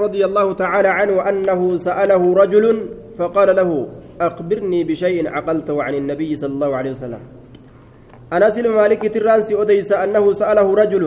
رضي 0.00 0.24
الله 0.24 0.52
تعالى 0.52 0.88
عنه 0.88 1.28
أنه 1.28 1.60
سأله 1.76 2.22
رجل 2.34 2.64
فقال 3.18 3.48
له 3.56 3.70
أخبرني 4.20 4.80
بشيء 4.84 5.28
عقلته 5.28 5.76
عن 5.82 5.94
النبي 5.94 6.30
صلى 6.36 6.52
الله 6.56 6.70
عليه 6.76 6.90
وسلم. 6.90 7.22
أنس 8.32 8.54
بن 8.58 8.70
مالك 8.80 9.02
ترانسي 9.14 9.54
أديس 9.62 9.92
أنه 9.92 10.24
سأله 10.32 10.66
رجل 10.82 11.04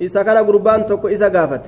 إذا 0.00 0.20
كان 0.22 0.38
قربان 0.46 0.86
توكو 0.86 1.08
إذا 1.08 1.28
قافت. 1.28 1.64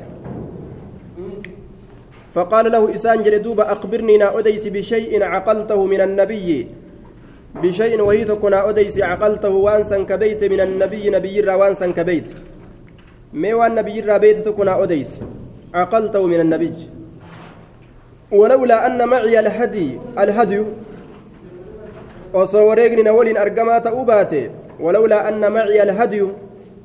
فقال 2.33 2.73
له 2.73 2.83
إسان 2.95 3.23
جلدوب 3.23 3.61
أخبرني 3.61 4.17
نا 4.23 4.39
أديس 4.39 4.65
بشيء 4.73 5.23
عقلته 5.23 5.81
من 5.87 6.01
النبي. 6.01 6.49
بشيء 7.63 8.01
وهي 8.01 8.25
تكون 8.25 8.55
أديس 8.55 8.97
عقلته 9.03 9.53
وانسا 9.53 9.99
كبيت 10.09 10.45
من 10.45 10.61
النبي 10.61 11.11
نبي 11.11 11.37
وانسا 11.45 11.87
كبيت. 11.93 12.29
مي 13.33 13.53
وان 13.53 13.75
نبي 13.75 14.01
بيت 14.19 14.39
تكون 14.49 14.69
أديس 14.69 15.21
عقلته 15.75 16.27
من 16.27 16.41
النبي 16.41 16.75
ولولا 18.33 18.87
أن 18.87 19.09
معي 19.09 19.41
الهدي 19.41 19.89
الهدي 20.19 20.63
وصوريقني 22.35 23.03
نولين 23.03 23.37
أرقما 23.37 23.79
تأوباتي 23.79 24.51
ولولا 24.81 25.29
أن 25.29 25.53
معي 25.53 25.83
الهدي 25.83 26.23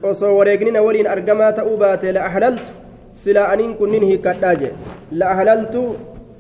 وصوريقني 0.04 0.72
نولين 0.72 1.08
أرقما 1.08 1.52
تأوباتي 1.52 2.12
لأحللت 2.12 2.68
سلا 3.16 3.54
أنين 3.54 3.74
كن 3.74 3.90
ننهي 3.92 4.18
كتاجي 4.18 4.70
لأحللت 5.12 5.76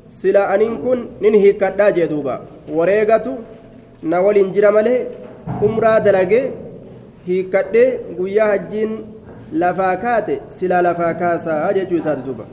سلا 0.10 0.56
أنين 0.56 0.78
كن 0.84 1.00
ننهي 1.22 1.54
كتاجي 1.54 2.06
دوبا. 2.06 2.36
وريقة 2.78 3.26
نولين 4.04 4.52
جرمالي 4.54 4.98
umraa 5.68 6.00
dalage 6.00 6.40
hiikkadhe 7.28 7.84
guyyaa 8.18 8.48
hajjiin 8.52 8.92
lafaa 9.54 9.96
kaate 9.98 10.42
silaa 10.48 10.82
lafaa 10.82 11.14
kaasaa 11.14 11.74
jechuu 11.74 11.98
isaati 11.98 12.22
duuba 12.22 12.46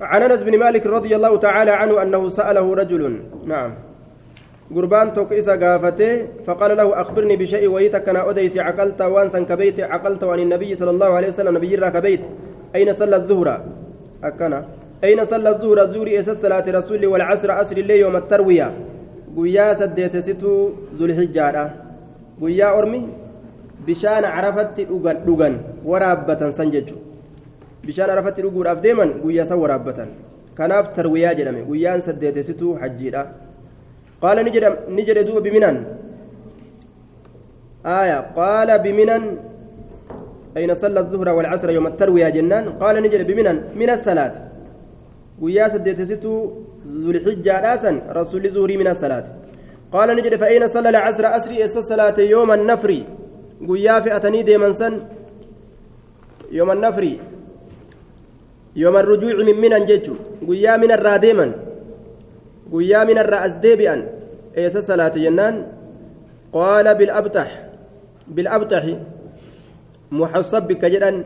عن 0.00 0.22
أنس 0.22 0.42
بن 0.42 0.58
مالك 0.58 0.86
رضي 0.86 1.16
الله 1.16 1.36
تعالى 1.36 1.70
عنه 1.70 2.02
أنه 2.02 2.28
سأله 2.28 2.74
رجل 2.74 3.20
نعم. 3.46 3.72
قربان 4.74 5.12
توك 5.12 5.32
إسا 5.32 5.56
فقال 6.46 6.76
له 6.76 7.00
أخبرني 7.00 7.36
بشيء 7.36 7.68
ويتك 7.68 8.08
أنا 8.08 8.30
أديس 8.30 8.58
عقلت 8.58 9.02
وانسا 9.02 9.40
كبيت 9.40 9.80
عقلت 9.80 10.24
عن 10.24 10.38
النبي 10.38 10.74
صلى 10.74 10.90
الله 10.90 11.06
عليه 11.06 11.28
وسلم 11.28 11.56
نبي 11.56 11.76
كبيت. 11.76 12.20
أين 12.74 12.92
صلى 12.94 13.16
الظهر؟ 13.16 13.60
أكنا. 14.24 14.64
أين 15.04 15.24
صلى 15.24 15.48
الظهر؟ 15.48 15.82
الظهر 15.82 16.08
إسا 16.20 16.32
الصلاة 16.32 16.64
رسول 16.78 17.06
والعصر 17.06 17.60
أسر 17.60 17.76
الليل 17.76 18.00
يوم 18.00 18.16
التروية. 18.16 18.72
قويا 19.36 19.74
سديت 19.74 20.16
ستو 20.16 20.70
ذو 20.94 21.04
الحجارة. 21.06 21.64
قويا 22.40 22.78
أرمي؟ 22.78 23.23
بشان 23.86 24.24
عرفت 24.24 24.76
لغن 25.26 25.54
ورابة 25.84 26.42
سنججو 26.58 26.98
bishaan 27.84 28.08
arafatti 28.08 28.40
dhuguudhaaf 28.40 28.80
deeman 28.80 29.10
guyyaa 29.22 29.44
san 29.44 29.58
waraabbatan. 29.60 30.08
Kanaaf 30.58 30.86
tarwiyaa 30.96 31.34
jedhame 31.38 31.60
guyyaan 31.68 32.00
saddeetessituu 32.06 32.72
hajjiidha. 32.80 33.22
Qaala 34.22 34.40
ni 34.96 35.02
jedhe 35.08 35.24
duuba 35.28 35.40
biminan. 35.44 35.76
آية 37.84 38.18
قال 38.36 38.78
بمنن 38.84 39.24
أين 40.56 40.74
صلى 40.74 41.00
الظهر 41.00 41.28
والعصر 41.36 41.70
يوم 41.70 41.86
التروية 41.86 42.28
جنان 42.28 42.64
قال 42.80 42.96
نجد 43.02 43.26
بمنن 43.28 43.56
من 43.76 43.90
الصلاة 43.90 44.34
ويا 45.40 45.68
سديت 45.68 46.00
ستو 46.10 46.34
ذو 47.02 47.10
الحجة 47.10 47.54
راسا 47.60 47.92
رسول 48.18 48.44
زهري 48.54 48.76
من 48.80 48.88
الصلاة 48.94 49.26
قال 49.92 50.08
نجد 50.16 50.34
فأين 50.40 50.64
صلى 50.68 50.88
العصر 50.88 51.24
أسري 51.36 51.64
إس 51.64 51.76
الصلاة 51.76 52.18
يوم 52.34 52.50
النفر 52.52 52.90
فئتني 54.04 54.42
ديمن 54.42 54.72
سن 54.72 54.94
يوم 56.52 56.70
النفر 56.70 57.04
يوم 58.76 58.96
الرجوع 58.96 59.34
من 59.48 59.56
منن 59.60 59.84
جيتشو 59.84 60.14
قيا 60.48 60.76
من 60.76 60.90
الراديما 60.92 61.46
قيا 62.72 63.04
من 63.04 63.18
الرأس 63.18 63.54
ديبئا 63.64 63.96
إيس 64.58 64.78
صلاة 64.78 65.14
جنان 65.24 65.54
قال 66.52 66.86
بالأبتح 66.94 67.48
بالأبتح 68.28 68.84
محصب 70.12 70.62
بك 70.68 70.84
جدا 70.84 71.24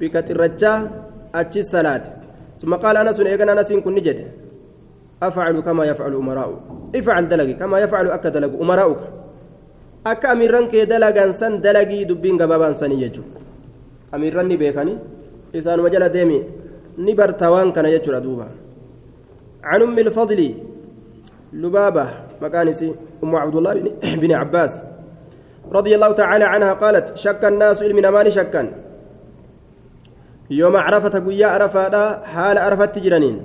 بك 0.00 0.14
ترجا 0.28 0.90
أتشي 1.34 1.60
الصلاة 1.60 2.04
ثم 2.60 2.74
قال 2.74 2.96
أنس 2.96 3.20
إيقنا 3.20 3.52
أنس 3.52 3.72
كن 3.72 3.94
نجد 3.94 4.18
أفعل 5.22 5.60
كما 5.60 5.84
يفعل 5.84 6.12
أمراء 6.14 6.50
افعل 6.96 7.28
دلقي 7.28 7.52
كما 7.52 7.78
يفعل 7.78 8.10
أكا 8.10 8.28
دلق 8.28 8.52
أمراؤك 8.60 8.98
أكا 10.06 10.32
أميران 10.32 10.68
كي 10.68 10.84
دلقا 10.84 11.30
سن 11.30 11.60
دلقي 11.60 12.04
دبين 12.04 12.36
قبابان 12.42 12.74
سن 12.74 12.92
يجو 12.92 13.22
أميران 14.14 14.48
بيكاني 14.56 14.94
إسان 15.54 15.80
وجل 15.80 16.08
ديمي 16.08 16.40
ni 16.98 17.14
barta 17.14 17.46
waan 17.50 17.70
kana 17.72 17.88
jechuudha 17.94 18.20
duuba. 18.20 18.48
عن 19.64 19.82
أم 19.82 19.98
الفضل 19.98 20.54
لبابة 21.52 22.06
مكانسي 22.42 22.94
أم 23.24 23.36
عبد 23.36 23.56
الله 23.56 23.72
بن 24.22 24.32
عباس 24.32 24.82
رضي 25.72 25.94
الله 25.94 26.12
تعالى 26.12 26.44
عنها 26.44 26.72
قالت 26.72 27.16
شك 27.16 27.44
الناس 27.44 27.82
علم 27.82 27.98
نمان 27.98 28.30
شكا 28.30 28.72
يوم 30.50 30.76
عرفة 30.76 31.18
قيا 31.26 31.46
عرفة 31.46 32.24
حال 32.24 32.58
عرفت 32.58 32.94
تجرنين 32.96 33.36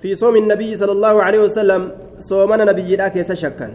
في 0.00 0.14
صوم 0.14 0.36
النبي 0.36 0.76
صلى 0.76 0.92
الله 0.92 1.22
عليه 1.22 1.38
وسلم 1.38 1.90
صومنا 2.18 2.64
نبي 2.64 2.96
لا 2.96 3.08
كيس 3.08 3.32
شكا 3.32 3.68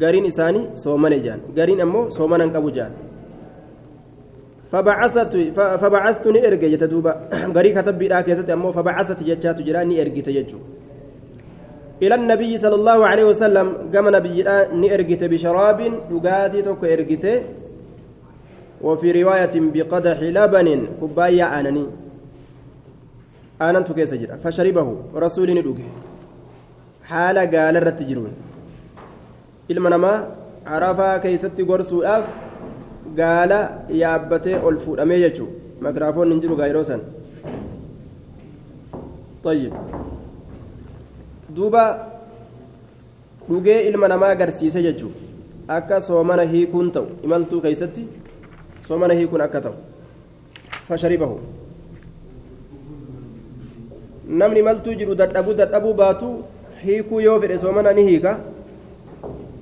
قارين 0.00 0.26
إساني 0.30 0.60
صومنا 0.84 1.18
جان 1.24 1.40
قارين 1.56 1.80
أمو 1.80 2.00
صومنا 2.16 2.44
قبو 2.54 2.70
جان 2.76 2.92
فبعثت 4.72 5.32
فبعثت 5.82 6.26
ني 6.34 6.40
ارجع 6.48 6.68
جتدوبا 6.74 7.12
غري 7.56 7.70
كتب 7.76 7.98
بدا 7.98 8.20
كيست 8.26 8.50
امو 8.50 8.72
فبعثت 8.76 9.20
جچات 9.28 9.58
جرا 9.66 9.82
ني 9.88 9.94
ارجع 10.02 10.22
تججو 10.26 10.58
إلى 12.02 12.14
النبي 12.20 12.52
صلى 12.64 12.76
الله 12.80 12.98
عليه 13.10 13.24
وسلم 13.30 13.66
كما 13.92 14.10
نبي 14.16 14.36
ني 14.80 14.88
ارجع 14.94 15.20
بشراب 15.32 15.80
دغاتي 16.10 16.62
توك 16.66 16.82
ارجع 16.84 17.32
وفي 18.86 19.08
روايه 19.22 19.54
بقدح 19.74 20.18
لبن 20.36 20.68
keessa 23.58 24.16
jira. 24.16 24.36
Fasharibahu 24.38 25.16
rasuuli 25.16 25.54
ni 25.54 25.62
dhuge. 25.62 25.84
Haala 27.08 27.46
gaala 27.46 27.80
irratti 27.80 28.04
jiruun. 28.04 28.32
Ilma 29.74 29.90
namaa 29.94 30.16
arafaa 30.78 31.18
keeysatti 31.24 31.62
gorsuudhaaf 31.70 32.24
gaala 33.20 33.60
yaabbatee 34.02 34.56
ol 34.70 34.76
fuudhamee 34.86 35.20
jechuun 35.24 35.50
makiraafoon 35.86 36.32
hin 36.34 36.40
jiru 36.46 36.56
gaa'iroo 36.62 36.84
san 36.92 37.02
طيب 39.46 39.72
duuba 41.56 41.82
dhugee 43.48 43.78
ilma 43.88 44.08
namaa 44.12 44.30
agarsiise 44.36 44.80
jechuun 44.86 45.12
akka 45.76 46.00
soomana 46.06 46.42
hiikuun 46.52 46.88
ta'u 46.96 47.06
imaltuu 47.26 47.60
keeysatti 47.66 48.02
soomana 48.88 49.14
hiikuun 49.18 49.42
akka 49.46 49.60
ta'u 49.66 49.74
fasharibahu 50.88 51.36
namni 54.42 54.60
imaltuu 54.64 54.94
jiru 55.00 55.14
dadhabuu 55.22 55.54
dadhabuu 55.62 55.94
baatu 56.02 56.28
hiikuu 56.84 57.20
yoo 57.26 57.38
fedhe 57.44 57.58
soomana 57.64 57.92
ni 57.98 58.02
hiika 58.10 58.32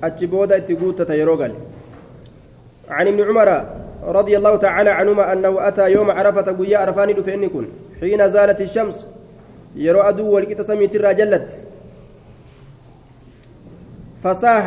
achi 0.07 0.27
booda 0.33 0.55
itti 0.61 0.75
guuttata 0.81 1.15
yeroo 1.21 1.39
gale 1.43 1.57
عن 2.89 3.07
ابن 3.09 3.21
عمر 3.29 3.49
رضي 4.19 4.37
الله 4.37 4.57
تعالى 4.57 4.91
عنهما 4.91 5.33
أنه 5.33 5.69
أتى 5.69 5.93
يوم 5.93 6.11
عرفة 6.11 6.53
قيا 6.53 6.79
عرفاني 6.79 7.13
دفعني 7.13 7.49
كن. 7.49 7.67
حين 8.01 8.29
زالت 8.29 8.61
الشمس 8.61 9.07
يرى 9.77 10.01
أدو 10.09 10.29
ولقيت 10.35 10.61
سميت 10.61 10.95
الرجلت 10.95 11.49
فصاح 14.23 14.67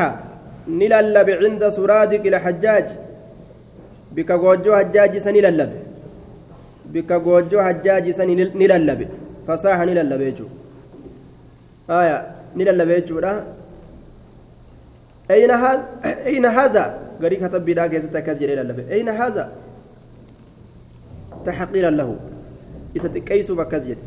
نللب 0.67 1.29
عند 1.29 1.69
سرادق 1.69 2.23
الحجاج. 2.25 2.87
بك 4.15 4.31
غوجو 4.31 4.75
حجاج 4.75 5.13
سنللب 5.25 5.71
بك 6.93 7.11
غوجو 7.11 7.61
حجاج 7.67 8.05
سنللب 8.11 9.01
فصاح 9.47 9.79
نللب. 9.79 10.21
يجو. 10.21 10.47
آية 11.89 12.17
نللب 12.57 12.89
يجو 12.89 13.17
أين 15.31 15.51
هذا 15.51 15.83
أين 16.06 16.45
هذا? 16.45 17.00
غريك 17.21 17.41
تبدا 17.41 17.88
كيست 17.88 18.18
كاس 18.18 18.38
جري 18.39 18.56
لله 18.56 18.85
أين 18.91 19.09
هذا؟ 19.09 19.51
تحقيرا 21.45 21.89
له. 21.89 22.15
إذا 22.95 23.07
تكيسوا 23.07 23.56
بكاس 23.56 23.83
جري 23.83 24.03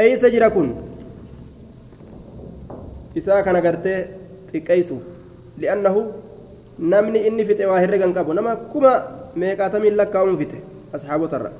أي 0.00 0.16
سجرا 0.16 0.48
كن؟ 0.48 0.74
إذا 3.16 3.40
كان 3.40 3.56
غرتي 3.56 4.06
تكيسوا 4.52 5.00
لأنه 5.58 6.12
نمني 6.78 7.28
إني 7.28 7.44
في 7.44 7.54
تواهر 7.54 7.90
رجن 7.90 8.12
كابو 8.12 8.32
نما 8.32 8.54
كما 8.72 8.92
ميقاتم 9.36 9.84
لك 9.84 10.10
كون 10.12 10.36
فته 10.36 10.60
أصحابه 10.94 11.26
ترى. 11.26 11.50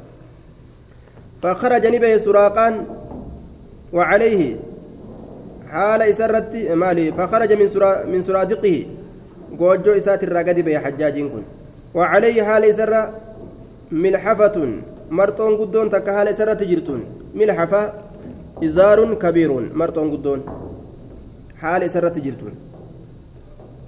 فخرج 1.42 1.86
نبه 1.86 2.18
سراقان 2.18 2.84
وعليه 3.92 4.56
حال 5.72 6.00
إسرت 6.02 6.52
مالي 6.82 7.12
فخرج 7.12 7.50
من 7.60 7.68
سرا 7.68 7.90
من 8.12 8.20
سرادقه 8.22 8.76
goojjoo 9.60 9.94
isaatirraa 10.00 10.44
gadi 10.48 10.62
ba'e 10.66 10.80
hajjaajiin 10.84 11.28
kun. 11.32 11.44
وعليه 11.94 12.42
حال 12.42 12.64
إسر 12.64 12.92
ملحفة 13.92 14.56
مرطون 15.10 15.52
قدون 15.60 15.90
تكهال 15.90 16.36
سرة 16.36 16.60
جرتون 16.70 17.00
ملحفة 17.34 17.92
إزار 18.64 19.14
كبير 19.14 19.50
مرطون 19.74 20.10
قدون 20.12 20.40
حال 21.60 21.90
سرة 21.90 22.16
جرتون 22.24 22.54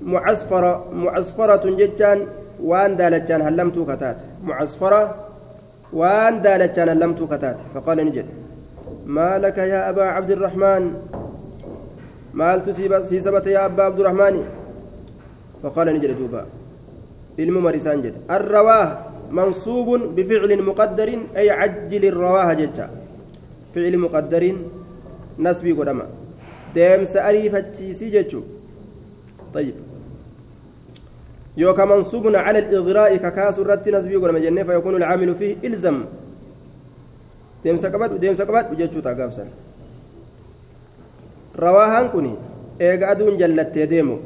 معصفرة 0.02 0.72
معصفرة 0.92 1.64
جتان 1.80 2.18
وان 2.60 2.96
دالتان 2.96 3.40
هلمتو 3.42 3.84
كتات 3.90 4.18
معصفرة 4.44 5.02
وان 5.92 6.42
دالتان 6.42 6.88
هلمتو 6.88 7.26
كتات 7.26 7.56
فقال 7.74 7.98
نجد 8.06 8.26
ما 9.06 9.38
لك 9.38 9.58
يا 9.58 9.80
أبا 9.90 10.04
عبد 10.16 10.30
الرحمن 10.30 10.82
مالت 12.34 12.70
سيسبت 13.10 13.46
يا 13.46 13.66
أبا 13.66 13.82
عبد 13.82 14.00
الرحمن 14.00 14.44
فقال 15.62 15.86
نجد 15.94 16.18
دوبا 16.18 16.46
علم 17.38 17.56
مرسان 17.62 18.02
جد 18.02 18.14
الرواه 18.30 18.88
منصوب 19.30 19.88
بفعل 20.16 20.62
مقدر 20.62 21.08
أي 21.36 21.50
عجل 21.50 22.04
الرواه 22.04 22.52
جتا 22.60 22.86
فعل 23.74 23.98
مقدر 23.98 24.42
نسبي 25.38 25.72
قدما 25.72 26.06
ديم 26.74 27.04
سأري 27.04 27.50
فتشيسي 27.50 28.10
جتشو 28.14 28.40
طيب 29.54 29.74
يوكا 31.56 31.84
منصوب 31.84 32.24
على 32.36 32.58
الإغراء 32.58 33.16
ككاس 33.16 33.58
الرت 33.58 33.88
نسبي 33.88 34.16
قدما 34.16 34.38
جنة 34.38 34.62
فيكون 34.62 34.96
العامل 34.96 35.34
فيه 35.34 35.56
إلزم 35.64 36.04
ديم 37.64 37.76
سكبت 37.76 38.10
وديم 38.12 38.34
سكبت 38.34 38.66
وجتشو 41.58 41.62
تاقابسا 41.62 41.62
رواهان 41.62 42.08
كوني 42.08 42.34
إيقا 42.80 43.10
أدون 43.10 43.36
جلت 43.36 43.78
ديمو 43.78 44.18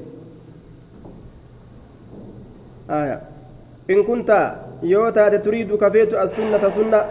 آية 2.91 3.21
إن 3.91 4.03
كنت 4.03 4.31
يوتا 4.83 5.37
تريد 5.37 5.75
كفيت 5.75 6.15
السنة 6.15 6.71
سنة 6.71 7.05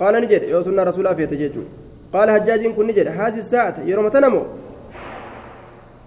قال 0.00 0.14
نجد 0.22 0.42
يو 0.42 0.62
سنة 0.62 0.82
رسول 0.82 1.06
الله 1.06 1.16
فيتججو 1.16 1.62
قال 2.12 2.30
حجاج 2.30 2.66
كن 2.66 2.86
نجد 2.86 3.06
هذه 3.06 3.38
الساعة 3.38 3.76
يوم 3.86 4.08
تنمو 4.08 4.42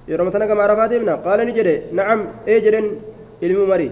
يوم 0.07 0.29
تنقم 0.29 0.59
عرفات 0.59 0.91
ابنا 0.91 1.15
قال 1.15 1.39
نجد 1.47 1.81
نعم 1.93 2.19
اجر 2.47 2.91
الممري 3.43 3.91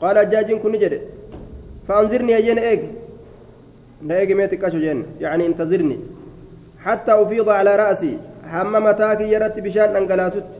قال 0.00 0.18
حجاج 0.18 0.52
كن 0.52 0.72
نجد 0.72 1.00
فأنظرني 1.88 2.38
أجين 2.38 2.58
إيج 2.58 2.80
نيجي 4.02 4.34
ميتك 4.34 4.64
جين 4.64 5.04
يعني 5.20 5.46
انتظرني 5.46 5.98
حتى 6.86 7.12
أفيض 7.22 7.48
على 7.48 7.76
رأسي 7.76 8.18
هم 8.52 8.72
متاك 8.86 9.20
يرت 9.20 9.56
بشان 9.60 9.96
أنقلاسوت 9.96 10.50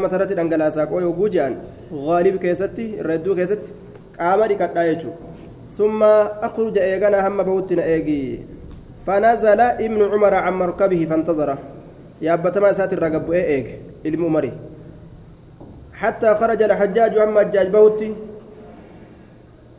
matarratti 0.00 0.36
dhangalaasaa 0.38 0.86
qoo 0.90 1.00
yogguu 1.04 1.28
je'an 1.34 1.54
gaalib 2.06 2.36
keessatti 2.44 2.84
irra 3.00 3.16
hedduu 3.16 3.34
keessatti 3.38 3.74
qaama 4.18 4.48
dhiqadhaa 4.50 4.84
jechuudha 4.90 5.32
summa 5.78 6.08
akhruja 6.48 6.86
eegana 6.92 7.24
hamma 7.26 7.48
bahutti 7.48 7.76
na 7.80 7.84
eegi 7.94 8.20
فنزل 9.06 9.60
ابن 9.60 10.00
عمر 10.12 10.34
عن 10.34 10.52
مركبه 10.52 11.06
فانتظره 11.10 11.58
يابتما 12.22 12.72
سات 12.72 12.92
الرقب 12.92 13.32
ايك 13.32 13.78
علم 14.04 14.24
عمري 14.24 14.52
حتى 15.94 16.34
خرج 16.34 16.62
الحجاج 16.62 17.18
اما 17.18 17.40
الحجاج 17.40 17.68
بوتي 17.68 18.14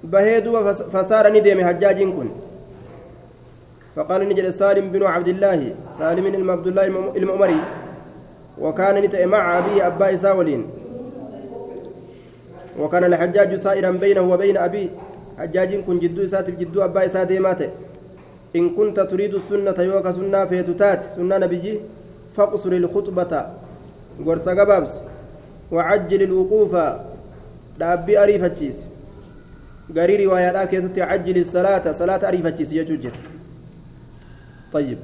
بهيدو 0.03 0.73
فصار 0.73 1.33
ندم 1.33 1.67
حجاج 1.67 2.03
كن. 2.03 2.29
فقال 3.95 4.29
نجد 4.29 4.49
سالم 4.49 4.91
بن 4.91 5.03
عبد 5.03 5.27
الله 5.27 5.73
سالم 5.97 6.29
بن 6.29 6.49
عبد 6.49 6.67
الله 6.67 6.85
المؤمري 7.17 7.59
وكان 8.61 8.95
نتأ 9.03 9.25
مع 9.25 9.57
أبي 9.57 9.87
أبا 9.87 10.15
ساولين 10.15 10.65
وكان 12.79 13.03
الحجاج 13.03 13.55
سائرا 13.55 13.91
بينه 13.91 14.21
وبين 14.21 14.57
أبي 14.57 14.89
حجاج 15.39 15.75
كن 15.81 15.99
جدو 15.99 16.27
ساتف 16.27 16.59
جدو 16.59 16.83
أبا 16.83 17.05
إسا 17.05 17.23
ديمات 17.23 17.61
إن 18.55 18.69
كنت 18.69 18.99
تريد 18.99 19.33
السنة 19.33 19.81
يوكا 19.81 20.11
سنة 20.11 20.45
فيتتات 20.45 21.01
سنة 21.15 21.37
نبيجي 21.37 21.79
فاقصر 22.37 22.71
الخطبة. 22.71 23.45
قرص 24.25 24.49
قبابس 24.49 24.93
وعجل 25.71 26.21
الوقوف. 26.21 26.73
دابي 27.79 28.17
أريفتشيس 29.91 29.97
غري 29.97 30.25
روايات 30.25 30.69
كيست 30.69 30.99
عجل 30.99 31.37
الصلاة 31.37 31.91
صلاة 31.91 32.27
أريفتشيس 32.27 32.71
يجوجر 32.73 33.11
طيب 34.73 34.97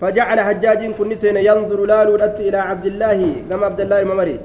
فجعل 0.00 0.40
حجاج 0.40 0.90
كن 0.98 1.14
سين 1.14 1.36
ينظر 1.36 1.84
لالو 1.86 2.14
إلى 2.16 2.56
عبد 2.56 2.86
الله 2.86 3.18
كما 3.50 3.66
عبد 3.66 3.80
الله 3.80 4.00
الممري 4.02 4.38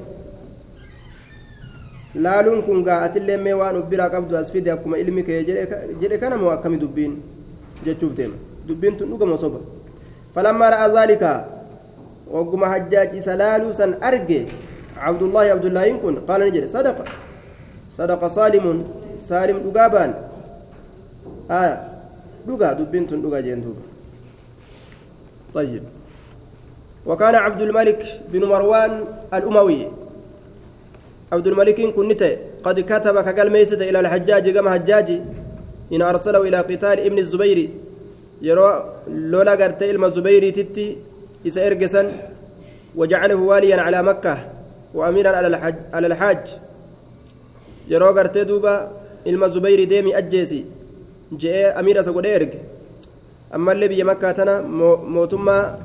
laaluun 2.14 2.60
kun 2.62 2.84
gaa'atillee 2.84 3.36
mee 3.40 3.56
waan 3.56 3.76
uf 3.80 3.86
biraa 3.88 4.10
qabdu 4.12 4.36
as 4.36 4.52
fide 4.52 4.68
akkuma 4.68 4.98
ilmi 5.00 5.24
kee 5.24 5.44
jedhe 6.00 6.18
kana 6.20 6.36
moo 6.36 6.50
akkami 6.52 6.76
dubbiin 6.76 7.16
jechuuf 7.84 8.12
deema 8.12 8.36
dubbiin 8.68 8.98
tun 8.98 9.08
dhugama 9.08 9.38
soba 9.40 9.60
falammaa 10.34 10.70
ra'a 10.74 10.90
zaalika 10.92 11.30
wagguma 12.28 12.68
hajjaaj 12.68 13.16
isa 13.16 13.36
laaluu 13.42 13.72
san 13.72 13.96
arge 14.00 14.46
cabdullaahi 15.00 15.50
abdullaahiin 15.56 15.98
kun 16.04 16.20
qaala 16.28 16.44
ni 16.44 16.52
jedhe 16.56 16.68
sadaqa 16.68 17.04
dhugaa 19.64 19.88
baan. 19.88 20.12
Aya 21.48 21.74
dhugaa 22.46 22.74
dubbiin 22.74 23.06
tun 23.08 23.22
dhugaa 23.22 23.42
jeen 23.42 23.62
duuba. 23.62 23.92
طيب 25.54 25.82
وكان 27.06 27.34
عبد 27.34 27.60
الملك 27.62 28.20
بن 28.32 28.44
مروان 28.44 29.04
الأموي 29.34 29.88
عبد 31.32 31.46
الملك 31.46 31.80
كنت 31.80 32.22
قد 32.64 32.80
كتب 32.80 33.20
كقال 33.20 33.52
ميسة 33.52 33.76
إلى 33.76 34.00
الحجاج 34.00 34.50
كما 34.50 34.70
حجاج 34.70 35.20
إن 35.92 36.02
أرسله 36.02 36.40
إلى 36.42 36.56
قتال 36.56 37.00
ابن 37.00 37.18
الزبير 37.18 37.68
يرى 38.42 38.94
لولا 39.08 39.52
قرت 39.52 39.82
إلما 39.82 40.06
الزبير 40.06 40.54
تتي 40.54 40.96
إسا 41.46 41.66
إرقسا 41.66 42.12
وجعله 42.96 43.34
واليا 43.34 43.76
على 43.76 44.02
مكة 44.02 44.38
وأميرا 44.94 45.36
على 45.36 45.46
الحج 45.46 45.74
على 45.92 46.06
الحاج 46.06 46.56
yeroo 47.88 48.12
gartee 48.14 48.44
duuba 48.44 48.90
ilma 49.24 49.48
zubayri 49.48 49.86
deemi 49.86 50.14
ajjeesi 50.14 50.64
je'ee 51.40 51.72
amiira 51.74 52.00
isa 52.00 52.12
godhee 52.12 52.34
erge. 52.34 52.58
Ammallee 53.52 53.88
biyya 53.88 54.04
makkaa 54.04 54.34
tana 54.34 54.62
mootummaa 54.62 55.78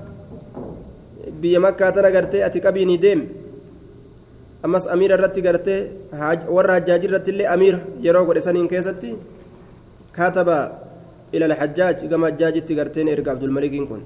biyya 1.42 1.60
makkaa 1.60 1.92
tana 1.92 2.12
gartee 2.12 2.44
ati 2.44 2.62
qabiinii 2.62 2.98
deemi 2.98 3.28
ammas 4.64 4.88
amiira 4.88 5.16
irratti 5.18 5.42
gartee 5.42 5.80
warra 6.56 6.74
hajjaaji 6.78 7.07
irratti 7.07 7.31
illee 7.33 7.48
amiira 7.56 7.80
yeroo 8.06 8.26
godhe 8.26 8.42
saniin 8.42 8.68
keessatti 8.74 9.16
kaataba 10.18 10.57
ila 11.33 11.45
alhajjaaj 11.50 12.07
gama 12.12 12.28
hajjaajitti 12.30 12.76
garteen 12.80 13.07
erga 13.07 13.31
abdulmalikiin 13.31 13.88
kun 13.88 14.02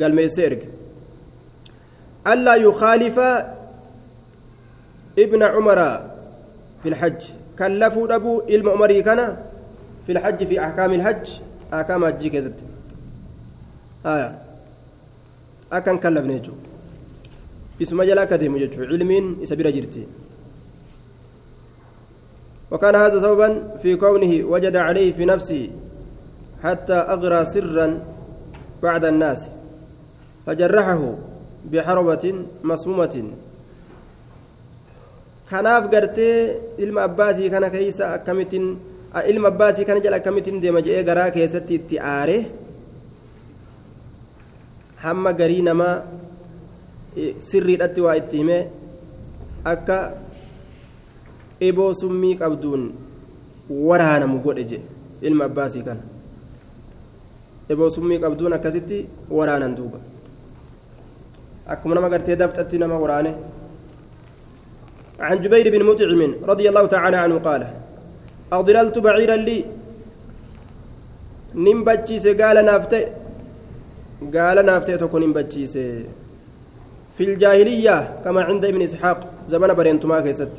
galmeessee 0.00 0.46
erge. 0.50 0.68
Allaa 2.24 2.56
yukaalifa 2.56 3.28
ibna 5.16 5.52
cumaraa 5.54 5.94
lafuu 7.68 8.06
dhabuu 8.06 8.42
ilma 8.46 8.72
umarii 8.72 9.02
kana 9.02 9.36
fi 10.06 10.12
lhajji 10.14 10.46
fi 10.46 10.58
ahkaami 10.58 10.96
lhajj 10.96 11.28
ahkaama 11.70 12.06
hajjii 12.06 12.30
keessatti 12.30 12.64
akkan 15.70 15.98
kallafne 15.98 16.34
jechuudha 16.38 16.68
isuma 17.78 18.06
jala 18.06 18.22
akka 18.22 18.38
deemu 18.38 18.58
jechuudha 18.58 18.88
cilmiin 18.92 19.36
isa 19.42 19.56
bira 19.56 19.72
jirti 19.72 20.06
وكان 22.70 22.94
هذا 22.94 23.20
سببا 23.20 23.80
في 23.82 23.96
كونه 23.96 24.44
وجد 24.44 24.76
عليه 24.76 25.12
في 25.12 25.24
نفسه 25.24 25.70
حتى 26.62 26.92
أغرى 26.92 27.46
سرا 27.46 28.00
بعد 28.82 29.04
الناس 29.04 29.40
فجرحه 30.46 31.14
بحربة 31.72 32.24
مصمومة 32.64 33.24
kanaaf 35.50 35.90
gartee 35.90 36.60
ilma 36.78 37.02
abbaasii 37.08 37.50
kana 37.50 37.70
keeysa 37.70 38.12
akkamitin 38.16 38.66
ilma 39.32 39.48
abbaasii 39.48 39.84
kana 39.84 40.00
jala 40.00 40.16
akkamitin 40.20 40.60
deema 40.60 40.82
jedhee 40.86 41.04
garaa 41.04 41.30
keessatti 41.36 41.74
itti 41.74 41.98
aare? 42.12 42.38
Hamma 45.04 45.32
garii 45.32 45.62
namaa 45.62 45.94
sirriidhatti 47.48 48.00
waa 48.06 48.16
itti 48.20 48.36
himee 48.42 48.62
akka 49.72 49.96
eboo 51.68 51.92
summii 52.00 52.34
qabduun 52.42 52.82
waraanamu 53.88 54.38
godhe 54.44 54.64
jedhe 54.64 54.86
ilma 55.22 55.44
abbaasii 55.44 55.82
kana. 55.82 56.00
Eboo 57.72 57.90
summii 57.90 58.18
qabduun 58.24 58.52
akkasitti 58.52 59.06
waraanan 59.30 59.74
duuba. 59.76 59.98
Akkuma 61.72 61.94
nama 61.94 62.08
gartee 62.08 62.36
dafxatti 62.36 62.78
nama 62.78 62.98
waraane 63.04 63.32
عن 65.20 65.40
جبير 65.40 65.66
بن 65.74 65.82
مطعم 65.84 66.34
رضي 66.50 66.68
الله 66.68 66.86
تعالى 66.86 67.16
عنه 67.16 67.38
قال 67.38 67.62
أضللت 68.52 68.98
بعيرا 68.98 69.36
لي. 69.36 69.64
نمبتشيس 71.54 72.26
قال 72.40 72.64
نافته. 72.64 73.02
قال 74.34 74.66
نافته 74.66 74.96
تكون 74.96 75.22
نمبتشيس 75.22 75.74
في 77.16 77.22
الجاهلية 77.24 77.96
كما 78.24 78.40
عند 78.42 78.64
ابن 78.64 78.82
إسحاق 78.82 79.18
زمن 79.48 79.74
برينتما 79.74 80.20
كيست. 80.20 80.56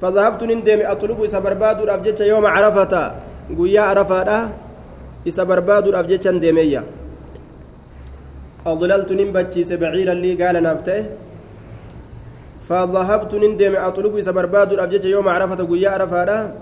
فذهبت 0.00 0.42
نندم 0.42 0.80
أطلب 0.92 1.18
إسا 1.24 1.38
برباد 1.38 1.78
الأبجج 1.80 2.20
يوم 2.20 2.46
عرفة. 2.46 3.14
قويا 3.56 3.80
عرفة 3.80 4.48
إسا 5.28 5.42
برباد 5.42 5.88
الأبجج 5.88 6.24
ديمية. 6.44 6.82
أضللت 8.66 9.12
ننبتشيس 9.12 9.72
بعيرا 9.72 10.14
لي 10.14 10.32
قال 10.42 10.62
نافته. 10.62 11.04
فذهبت 12.68 13.32
نندم 13.34 13.76
أطلب 13.76 14.12
إسا 14.16 14.30
برباد 14.36 14.72
الأبجج 14.72 15.04
يوم 15.04 15.28
عرفة 15.28 15.64
قويا 15.64 15.90
عرفة 15.90 16.52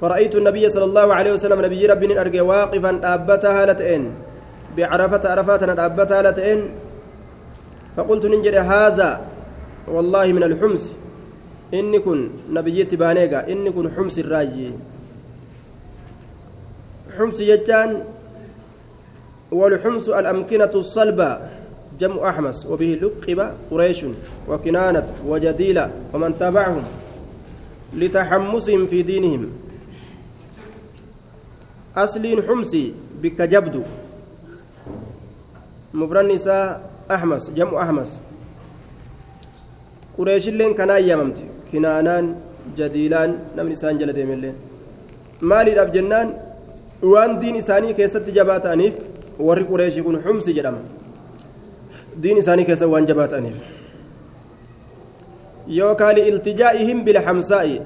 فرأيت 0.00 0.34
النبي 0.34 0.68
صلى 0.68 0.84
الله 0.84 1.14
عليه 1.14 1.32
وسلم 1.32 1.58
نبي 1.64 1.86
ربي 1.86 2.20
أرجع 2.20 2.42
واقفا 2.42 2.92
أبتها 3.14 3.66
لتئن. 3.66 4.02
بعرفة 4.76 5.22
عرفات 5.30 5.62
أبتها 5.62 6.22
لتئن. 6.22 6.60
فقلت 7.96 8.24
ننجر 8.26 8.58
هذا 8.58 9.10
والله 9.88 10.26
من 10.32 10.42
الحمص. 10.42 10.92
إني 11.74 11.98
كن 11.98 12.30
نبيت 12.50 12.94
بانيغا 12.94 13.40
إني 13.48 13.70
كن 13.70 13.86
حمص 13.94 14.18
الراجي. 14.18 14.70
حمص 17.18 17.38
يجان 17.40 17.90
والحمص 19.52 20.08
الأمكنة 20.08 20.74
الصلبة. 20.74 21.30
جمع 22.00 22.28
أحمس 22.30 22.66
وبه 22.66 22.98
لقب 23.02 23.40
قريش 23.70 24.04
وكنانة 24.48 25.06
وجديلة 25.26 25.90
ومن 26.12 26.38
تابعهم 26.38 26.84
لتحمسهم 27.94 28.86
في 28.86 29.02
دينهم. 29.02 29.50
أصلين 31.96 32.42
حمصي 32.42 32.92
بك 33.22 33.42
جبدو. 33.42 33.82
مبرن 35.94 36.28
نساء 36.34 36.90
أحمس 37.10 37.50
جمع 37.50 37.82
أحمس. 37.82 38.10
قريش 40.18 40.48
اللين 40.48 40.74
كان 40.74 40.90
أياممت. 40.90 41.38
كنانان 41.72 42.34
جديلان 42.78 43.30
نمن 43.56 43.72
إسان 43.72 43.98
جل 43.98 44.12
ديملين 44.12 44.54
مالي 45.42 45.72
الأب 45.72 45.92
جنان 45.92 46.28
وان 47.02 47.38
دين 47.38 47.56
إساني 47.56 47.92
كيست 47.92 48.30
جبات 48.30 48.66
أنيف 48.66 48.94
warri 49.38 49.64
qureeshii 49.64 50.02
kun 50.02 50.22
xumsi 50.22 50.54
jedhama 50.54 50.78
diin 52.22 52.38
isaanii 52.38 52.64
keessa 52.64 52.88
waan 52.88 53.06
jabaat 53.06 53.32
aniif 53.32 53.56
yookaan 55.78 56.18
iltijaa'ihim 56.18 57.04
bila 57.04 57.20
hamsaa'i 57.20 57.80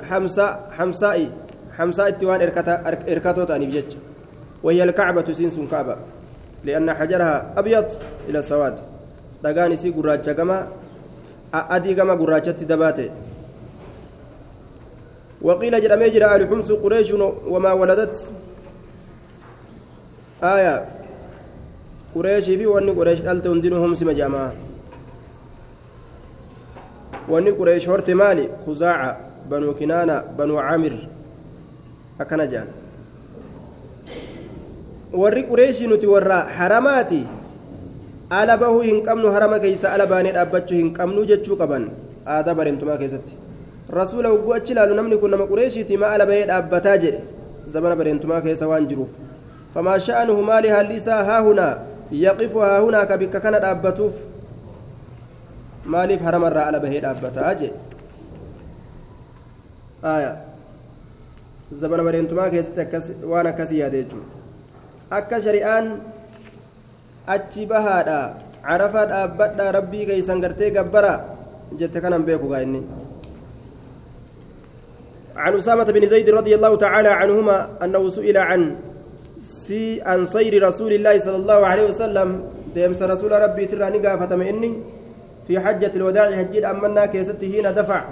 hamsaa'i 0.79 1.31
hamsaa 1.79 2.09
itti 2.09 2.27
waan 2.27 2.41
erkatoo 3.07 3.47
ta'aniif 3.47 3.73
jecha 3.73 3.99
وهي 4.63 4.85
الكعبة 4.85 5.33
سين 5.33 5.51
سن 5.51 5.67
كعبة 5.67 5.97
لأن 6.65 6.95
حجرها 6.95 7.53
أبيض 7.57 7.87
إلى 8.29 8.39
السواد 8.39 8.81
دقان 9.45 9.77
سي 9.77 9.91
قراجة 9.91 10.33
كما 10.33 10.67
أدي 11.55 11.95
كما 11.95 12.15
قراجة 12.15 12.51
دباته 12.51 13.11
وقيل 15.43 15.83
جرى 15.83 16.11
جرى 16.11 16.37
آل 16.37 16.49
حمص 16.49 16.71
قريش 16.73 17.13
وما 17.47 17.73
ولدت 17.73 18.31
آية 20.43 20.98
قريش 22.15 22.45
في 22.45 22.67
واني 22.67 22.91
قريش 22.91 23.21
ألت 23.21 23.47
هندنهم 23.47 23.95
سما 23.95 24.13
جماعة 24.13 24.53
واني 27.29 27.51
قريش 27.51 27.89
هرت 27.89 28.11
مالي 28.11 28.49
خزاعة 28.67 29.11
بنو 29.51 29.75
كنانة 29.75 30.17
بنو 30.39 30.59
عامر 30.59 30.95
akkana 32.19 32.47
jedhan 32.51 32.69
warri 35.13 35.43
qureeshii 35.51 35.87
nuti 35.87 36.07
warra 36.07 36.39
haramaati 36.59 37.21
ala 38.31 38.57
bahuu 38.57 38.81
hin 38.81 39.03
qabnu 39.03 39.31
harama 39.33 39.61
keeysa 39.65 39.93
ala 39.93 40.07
baanee 40.07 40.33
dhaabbachuu 40.33 40.79
hin 40.81 40.91
qabnu 40.97 41.25
jechuu 41.31 41.57
qaban 41.61 41.85
aadaa 42.37 42.55
bareemtumaa 42.55 42.99
keessatti 43.03 43.39
rasuula 43.99 44.29
hogguu 44.35 44.55
achi 44.55 44.73
ilaalu 44.73 44.95
namni 44.95 45.17
kun 45.23 45.31
nama 45.31 45.47
qureeshiiti 45.53 45.97
ma 45.97 46.11
ala 46.17 46.27
dhaabbataa 46.27 46.97
jedhe 47.05 47.23
zamana 47.77 47.97
bareemtumaa 47.97 48.41
keessa 48.49 48.69
waan 48.69 48.89
jiruuf 48.91 49.15
famaa 49.75 49.99
sha'anuhu 50.09 50.43
maali 50.51 50.69
haalli 50.75 50.97
isaa 51.03 51.23
haahunaa 51.31 51.73
yaqifu 51.77 51.98
haahunaa 52.11 53.07
ka 53.07 53.17
bikka 53.19 53.41
kana 53.41 53.61
dhaabbatuuf 53.61 54.15
maaliif 55.85 56.21
haramarraa 56.21 56.67
ala 56.73 56.81
bahee 56.81 57.01
dhaabbataa 57.05 57.55
jedhe 57.61 57.75
aayaa 60.13 60.37
zabana 61.81 62.03
bareentumaa 62.09 62.51
keessatti 62.51 63.15
waan 63.33 63.47
akkasii 63.53 63.81
yaade 63.83 63.99
jechuudha 64.03 64.27
akka 65.21 65.37
shari'aan 65.47 65.87
achi 67.37 67.67
bahaadha 67.73 68.21
carafa 68.69 69.03
dhaabbadha 69.13 69.67
rabbii 69.79 70.07
keeysan 70.13 70.41
gartee 70.45 70.71
gabbara 70.79 71.13
jette 71.81 72.01
kanan 72.01 72.25
beeku 72.31 72.49
gaa 72.55 72.65
inni 72.69 72.83
عن 75.39 75.55
أسامة 75.55 75.85
بن 75.85 76.03
زيد 76.07 76.27
رضي 76.31 76.55
الله 76.59 76.73
تعالى 76.77 77.09
عنهما 77.09 77.57
أنه 77.85 78.03
سئل 78.11 78.37
عن 78.37 78.75
سي 79.41 80.03
عن 80.03 80.27
سير 80.27 80.63
رسول 80.69 80.93
الله 80.93 81.19
صلى 81.19 81.37
الله 81.37 81.67
عليه 81.67 81.85
وسلم 81.89 82.43
ديمس 82.75 83.03
رسول 83.03 83.33
ربي 83.33 83.67
تراني 83.67 83.99
قافة 83.99 84.35
إني 84.35 84.73
في 85.47 85.61
حجة 85.61 85.93
الوداع 85.95 86.37
حجير 86.37 86.71
أمنا 86.71 87.07
كيستي 87.07 87.61
هنا 87.61 87.71
دفع 87.71 88.05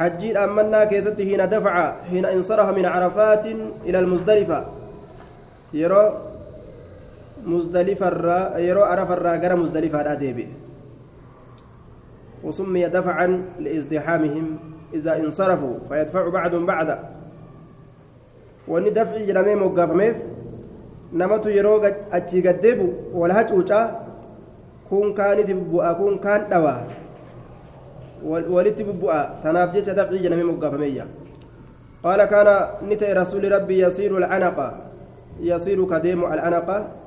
حجين 0.00 0.36
أمنا 0.36 0.84
كيست 0.84 1.20
حين 1.20 1.48
دفع 1.48 1.94
حين 2.10 2.24
انصرف 2.24 2.68
من 2.76 2.84
عرفات 2.86 3.46
إلى 3.86 3.98
المزدلفة 3.98 4.66
يرى 5.74 6.04
مزدلفة 7.46 8.08
الرا 8.08 8.58
يرى 8.58 8.82
عرف 8.82 9.10
الرا 9.12 9.36
جرى 9.36 9.54
مزدلفة 9.54 10.00
الأديبي 10.00 10.48
وسمي 12.44 12.88
دفعا 12.88 13.42
لازدحامهم 13.60 14.58
إذا 14.94 15.16
انصرفوا 15.16 15.74
فيدفع 15.88 16.28
بعضهم 16.28 16.66
بعضا 16.66 17.19
وأن 18.70 18.86
دفع 18.94 19.16
جرمي 19.28 19.54
مقافميف 19.54 20.16
نمت 21.18 21.46
يرو 21.46 21.76
أتشي 22.16 22.38
قدبو 22.46 22.86
ولا 23.18 23.40
هتوشا 23.40 23.80
كون 24.90 25.14
كان 25.18 25.38
تبقى 25.48 25.94
كون 25.98 26.14
كان 26.24 26.40
دوا 26.50 26.74
walitti 28.22 28.84
bubbu'a 28.84 29.40
tanaaf 29.42 29.72
jecha 29.72 29.94
dafcii 29.96 30.20
jedhamee 30.20 30.44
moggaafameeyya 30.44 31.04
qaala 32.02 32.26
kaana 32.28 32.54
ni 32.88 32.96
ta'e 32.96 33.14
rasuuli 33.16 33.48
rabbii 33.48 33.80
yasiiru 33.80 34.16
alcanaqa 34.20 34.66
yasiiru 35.40 35.86
kadeemu 35.86 36.26
alcanaqa 36.26 37.00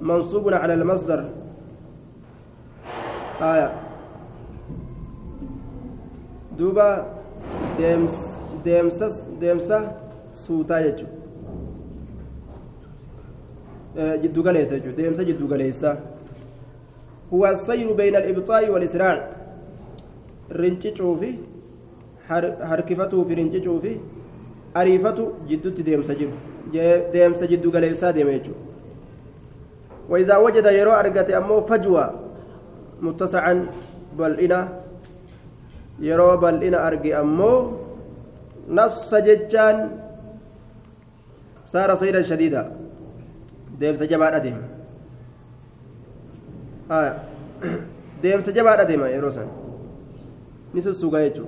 منصوب 0.00 0.52
على 0.52 0.74
المصدر 0.74 1.24
آية 3.40 3.72
دوبا 6.58 6.88
ديمس 7.78 8.16
ديمسس 8.64 9.24
ديمسا 9.40 9.78
يجو 10.70 11.06
جدو 13.96 14.40
غليسة 14.42 14.76
ديمسا 14.96 15.22
جدو 15.22 15.46
غليسة 15.46 15.90
هو 17.32 17.46
السير 17.46 17.92
بين 17.92 18.16
الإبطاء 18.16 18.70
والإسراع 18.70 19.16
rincicuu 20.50 21.16
fi 21.20 21.30
harkifatuu 22.70 23.24
fi 23.28 23.34
rincicuu 23.34 23.80
fi 23.80 24.00
ariifatu 24.74 25.24
jidduutti 25.48 25.82
deemsa 25.82 26.14
jiru. 26.14 26.32
Deemsa 27.12 27.46
jiddu 27.46 27.70
galeessaa 27.70 28.12
deeme 28.12 28.32
jechuudha 28.38 28.66
وإذا 30.06 30.36
وجد 30.36 30.66
يرو 30.66 30.92
أرجت 30.92 31.30
أمو 31.30 31.66
فجوة 31.66 32.14
متسعا 33.02 33.66
بلئنا 34.18 34.60
يرو 35.98 36.36
بلئنا 36.36 36.86
أرجي 36.86 37.10
أمو 37.20 37.52
نص 38.70 39.14
ججان 39.14 39.76
صار 41.76 41.92
صيدا 42.00 42.22
شديدا. 42.24 42.62
ديم 43.80 43.96
سجبان 44.00 44.32
أديم 44.40 44.56
آه. 46.90 47.12
ديم 48.24 48.40
سجبان 48.40 48.78
أديم 48.80 49.04
يروسن 49.04 49.48
نسسوغا 50.74 51.20
يجو. 51.28 51.44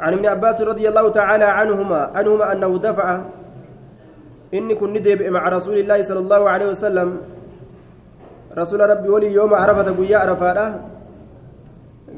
عن 0.00 0.12
ابن 0.12 0.26
عباس 0.26 0.58
رضي 0.60 0.84
الله 0.88 1.08
تعالى 1.08 1.44
عنهما 1.58 2.00
عنهما 2.16 2.44
أنه 2.52 2.70
دفع. 2.78 3.08
إني 4.54 4.74
كن 4.76 4.92
ندب 4.92 5.22
مع 5.32 5.42
رسول 5.48 5.76
الله 5.80 5.98
صلى 6.04 6.20
الله 6.24 6.42
عليه 6.52 6.68
وسلم. 6.76 7.08
رسول 8.60 8.80
ربي 8.90 9.08
ولي 9.08 9.32
يوم 9.32 9.54
عرفة 9.54 9.96
قويا 9.96 10.18
عرفة. 10.18 10.56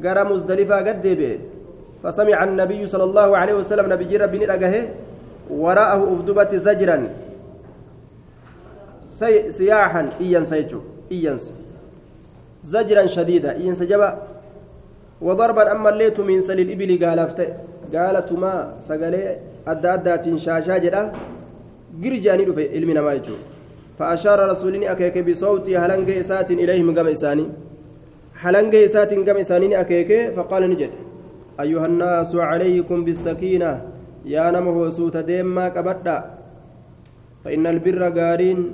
قرى 0.04 0.22
مزدلفة 0.24 0.76
قد 0.86 1.06
فسمع 2.02 2.38
النبي 2.44 2.80
صلى 2.88 3.04
الله 3.04 3.28
عليه 3.38 3.54
وسلم 3.54 3.86
نبي 3.92 4.16
ربي 4.16 4.38
نلقاه 4.38 4.74
أفدبة 5.50 6.56
زجرا. 6.56 7.08
سي 9.10 9.52
سياحا 9.52 10.10
إيان 10.20 10.44
سيجو 10.46 10.80
إيان 11.12 11.38
زجرا 12.64 13.06
شديدا 13.06 13.52
إيان 13.52 13.74
سجبا 13.74 14.18
وضربا 15.20 15.72
أما 15.72 15.88
الليت 15.90 16.20
من 16.20 16.40
سل 16.40 16.60
الإبل 16.60 17.04
قالفت 17.04 17.40
قالت 17.94 18.32
ما 18.32 18.74
سقلي 18.80 19.36
أدى 19.68 19.88
أدى 19.88 20.38
شاشا 20.38 20.78
جدا. 20.78 21.12
قرجاني 22.04 22.46
في 22.46 22.64
علمنا 22.74 23.00
ما 23.00 23.12
يجو. 23.12 23.34
فأشار 23.98 24.50
رسولني 24.50 24.92
أكيك 24.92 25.18
بصوتي 25.18 25.76
هلنج 25.76 26.10
إسات 26.10 26.50
إليهم 26.50 26.98
قم 26.98 27.06
إساني. 27.06 27.46
هلنج 28.40 28.74
إسات 28.74 29.14
قم 29.14 29.36
إساني 29.36 29.80
أكيك 29.80 30.32
فقال 30.36 30.70
نجد. 30.70 30.90
أيها 31.60 31.86
الناس 31.86 32.36
عليكم 32.36 33.04
بالسكينة. 33.04 33.89
يا 34.24 34.50
نمه 34.50 34.90
سوت 34.90 35.16
ديما 35.16 35.68
كبدا 35.68 36.16
فإن 37.44 37.66
البر 37.66 38.02
قارين 38.18 38.72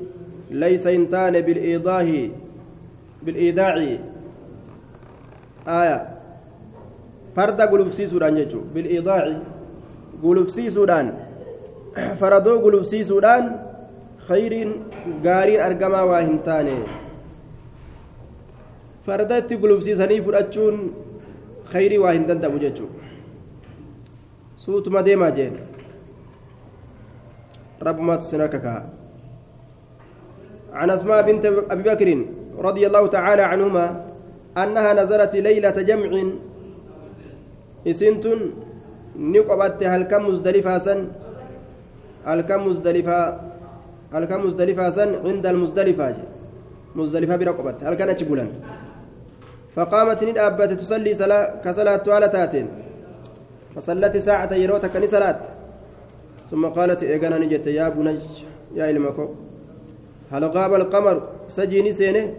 ليس 0.51 0.87
إنتان 0.87 1.41
بالإيضاح 1.41 2.07
بالإيداع 3.23 3.75
آية. 5.67 5.99
فرد 7.37 7.61
قلوبسي 7.61 8.07
سودان 8.07 8.35
جيتشو. 8.35 8.61
بالإيضاع. 8.75 9.25
قلوبسي 10.23 10.71
سودان 10.71 11.07
فردو 12.21 12.59
قلوبسي 12.65 13.05
سودان 13.05 13.45
خير 14.29 14.53
قارين 15.25 15.61
أرقما 15.61 16.01
واهنتان 16.03 16.69
فردت 19.07 19.53
قلوبسي 19.53 19.97
سني 19.97 20.23
فرأتشون 20.23 20.77
خيري 21.73 21.99
واهنتان 21.99 22.41
دمو 22.41 22.59
جيتشو. 22.59 22.87
Suutuma 24.57 25.03
deemaa 25.03 25.31
jeen 25.31 25.55
ربما 27.83 28.17
تسنكك 28.17 28.67
عن 30.73 30.91
أسماء 30.91 31.23
بنت 31.23 31.45
أبي 31.71 31.83
بكر 31.83 32.09
رضي 32.59 32.87
الله 32.87 33.07
تعالى 33.07 33.43
عنهما 33.43 33.87
أنها 34.57 34.91
نزلت 34.95 35.37
ليلة 35.37 35.77
جمع 35.91 36.11
إسنت 37.87 38.25
نقبت 39.17 39.81
هل 39.83 40.03
كم 40.03 40.23
مزدلفة 40.29 40.79
سن 40.79 41.01
هل 42.25 42.41
كم 42.41 42.61
مزدلفة 42.67 43.19
هل 44.15 44.25
كم 44.25 44.41
مزدلفة 44.47 44.91
سن 44.91 45.11
عند 45.27 45.47
المزدلفة 45.47 46.17
مزدلفة 46.97 47.37
برقبت 47.37 47.85
هل 47.85 47.95
كانت 47.95 48.21
بلند 48.25 48.55
فقامت 49.77 50.25
ندابت 50.25 50.71
تصلي 50.81 51.13
صلاة 51.15 51.45
كصلاة 51.65 51.97
توالتاتين 51.97 52.86
فصلت 53.77 54.17
ساعة 54.17 54.55
يروتك 54.55 54.97
نسلات 54.97 55.41
ثم 56.51 56.67
قالت 56.67 57.03
إيقانا 57.03 57.39
نجت 57.39 57.67
يا 57.67 57.89
بني 57.89 58.19
يا 58.75 58.91
إلمكو. 58.91 59.27
هل 60.33 60.45
غاب 60.45 60.75
القمر؟ 60.75 61.17
سجيني 61.49 61.93
سينه 61.93 62.35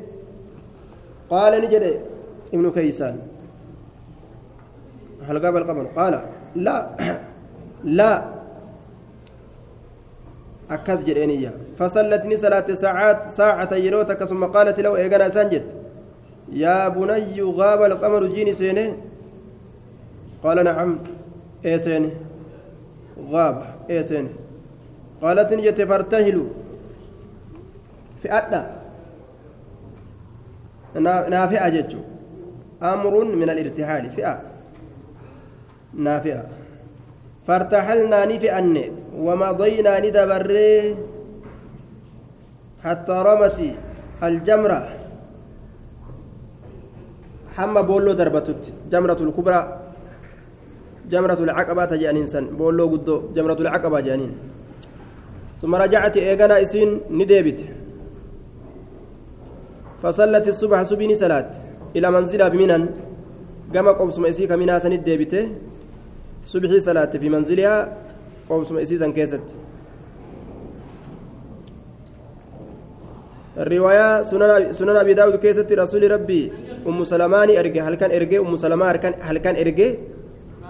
قال 1.29 1.61
نجد 1.61 1.83
ابن 2.53 2.71
كيسان. 2.71 3.15
هل 5.27 5.37
غاب 5.37 5.57
القمر؟ 5.57 5.85
قال 5.95 6.13
لا 6.55 6.77
لا. 7.99 8.11
أكز 10.71 11.03
جرينية 11.03 11.51
فصلتني 11.79 12.37
صلاة 12.37 12.73
ساعات 12.73 13.29
ساعة 13.31 13.73
يروتك 13.73 14.23
ثم 14.25 14.45
قالت 14.45 14.79
له 14.79 14.95
إيقانا 14.95 15.29
سنجد 15.29 15.63
يا 16.51 16.87
بني 16.87 17.41
غاب 17.41 17.83
القمر 17.83 18.25
جيني 18.25 18.53
سينه 18.53 18.97
قال 20.43 20.63
نعم. 20.63 20.99
إيسين 21.67 22.03
غاب 23.31 23.57
إيسين 23.89 24.27
قالت 25.21 25.49
نجت 25.53 25.81
فارتهلوا. 25.89 26.49
في 28.21 28.27
أدنى. 28.31 28.61
نافئة 31.33 31.67
جتشو. 31.75 32.01
أمر 32.83 33.13
من 33.41 33.49
الارتحال. 33.49 34.03
فئة. 34.15 34.35
نافئة 35.93 36.43
فارتحلنا 37.47 38.19
نفئن 38.31 38.75
ومضينا 39.25 39.93
ندبر 40.03 40.49
حتى 42.83 43.15
رمت 43.27 43.59
الجمرة. 44.23 44.79
حمى 47.55 47.81
بولو 47.89 48.13
دربتت. 48.13 48.63
جمرة 48.91 49.19
الكبرى. 49.27 49.61
جمرة 51.11 51.39
العقبة 51.39 51.85
تجانين 51.85 52.25
سن. 52.25 52.45
بولو 52.59 52.85
قدو 52.87 53.31
جمرة 53.35 53.59
العقبة 53.63 53.99
جانين. 53.99 54.31
ثم 55.61 55.75
رجعت 55.75 56.17
إيغانا 56.17 56.61
إسين 56.61 56.89
نديبت. 57.11 57.59
فصلت 60.03 60.45
الصبح 60.47 60.83
سبيني 60.83 61.15
صلاة. 61.15 61.49
إلى 61.95 62.07
منزلها 62.11 62.47
بمنن 62.53 62.83
قام 63.73 63.87
قوسم 63.89 64.25
إسيك 64.25 64.51
منا 64.51 64.79
سند 64.79 65.03
ديبته 65.03 65.43
صبحي 66.45 66.79
صلاة 66.79 67.11
في 67.17 67.29
منزلها. 67.29 67.97
قوسم 68.49 68.77
إسيسا 68.77 69.07
كيست. 69.11 69.47
الرواية 73.57 74.21
سنن 74.71 74.95
أبي 75.01 75.13
داود 75.13 75.35
كيست 75.35 75.71
رسول 75.71 76.11
ربي. 76.11 76.51
أم 76.87 77.03
سلماني 77.03 77.59
أرجع. 77.59 77.87
هل 77.87 77.95
كان 77.95 78.11
أرجع؟ 78.11 78.39
أم 78.41 78.55
سلمة 78.55 78.85
هل 79.21 79.37
كان 79.37 79.55
أرجع؟ 79.55 79.89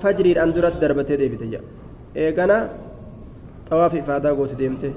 Fajriidhaan 0.01 0.53
duratti 0.55 0.83
darbatee 0.83 1.17
deebite 1.21 1.47
jedha 1.53 1.67
eegana 2.25 2.57
xawaaf 3.69 3.93
ifaadaa 4.01 4.35
goote 4.35 4.59
deemte. 4.61 4.93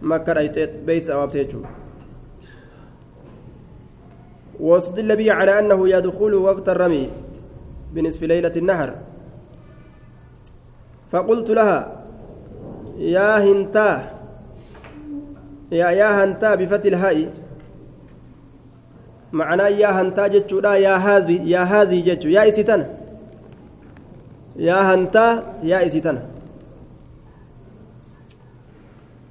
Makka 0.00 0.34
dhayxee 0.38 0.66
beeyti 0.86 1.08
xawaafte 1.10 1.44
jechuudha. 1.44 1.86
واستدل 4.60 5.16
به 5.16 5.32
على 5.32 5.58
أنه 5.58 5.88
يدخل 5.88 6.34
وقت 6.34 6.68
الرمي 6.68 7.10
بنصف 7.92 8.22
ليلة 8.22 8.52
النهر 8.56 8.94
فقلت 11.12 11.50
لها 11.50 12.02
يا 12.98 13.44
هنتا 13.44 14.10
يا 15.72 15.90
يا 15.90 16.24
هنتا 16.24 16.54
بفتح 16.54 16.86
الهاء 16.86 17.30
معناه 19.32 19.68
يا 19.68 19.90
هنتا 20.00 20.26
جتشو 20.26 20.58
يا 20.60 20.96
هذه 20.96 21.40
يا 21.44 21.62
هذه 21.62 22.00
جتشو 22.06 22.28
يا 22.28 22.48
إسيتنا 22.48 23.05
isii 24.58 26.00
tana 26.00 26.20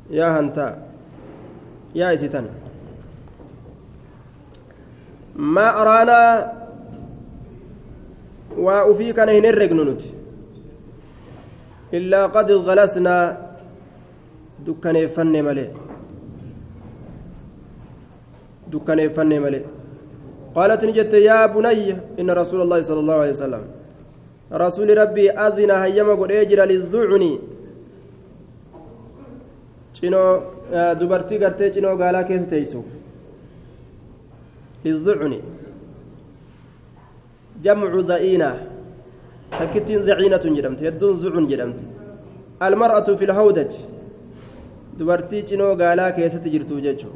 yaa 0.10 0.32
hantaa 0.34 0.72
yaa 1.94 2.12
isii 2.14 2.30
tana 2.30 2.48
maa 5.36 5.72
araanaa 5.82 6.52
waa 8.58 8.86
ufii 8.86 9.14
kana 9.14 9.32
hin 9.32 9.46
herregnu 9.46 9.84
nuti 9.84 10.14
illaa 11.92 12.28
qad 12.36 12.52
galasnaa 12.68 13.24
dukkaneeffanne 14.66 15.42
malee 15.42 15.70
dukkaneeffanne 18.72 19.40
malee 19.40 19.66
قالت 20.56 20.86
نجت 20.88 21.14
يا 21.14 21.46
بني 21.52 21.92
إن 22.20 22.32
رسول 22.32 22.62
الله 22.64 22.80
صلى 22.82 23.00
الله 23.00 23.14
عليه 23.24 23.32
وسلم 23.32 23.64
رسول 24.52 24.98
ربي 24.98 25.32
أذن 25.32 25.72
هيما 25.72 26.14
قد 26.14 26.32
أجر 26.32 26.60
cinoo 29.96 30.44
dubartii 31.00 31.38
gartee 31.40 31.72
cinoo 31.76 31.96
gaalaa 32.02 32.24
keessa 32.30 32.50
teeysu 32.54 32.80
lizucni 34.84 35.40
jamcu 37.64 38.02
za'iina 38.10 38.50
takkittiin 39.58 40.02
zaciinatun 40.08 40.56
jedhamte 40.58 40.86
hedduun 40.88 41.16
zucun 41.22 41.48
jedhamte 41.52 41.84
almar'atu 42.68 43.18
fi 43.20 43.26
lhawdati 43.32 43.80
dubartii 45.00 45.44
cinoo 45.50 45.74
gaalaa 45.82 46.12
keessatti 46.18 46.50
jirtu 46.56 46.82
jechuu 46.86 47.16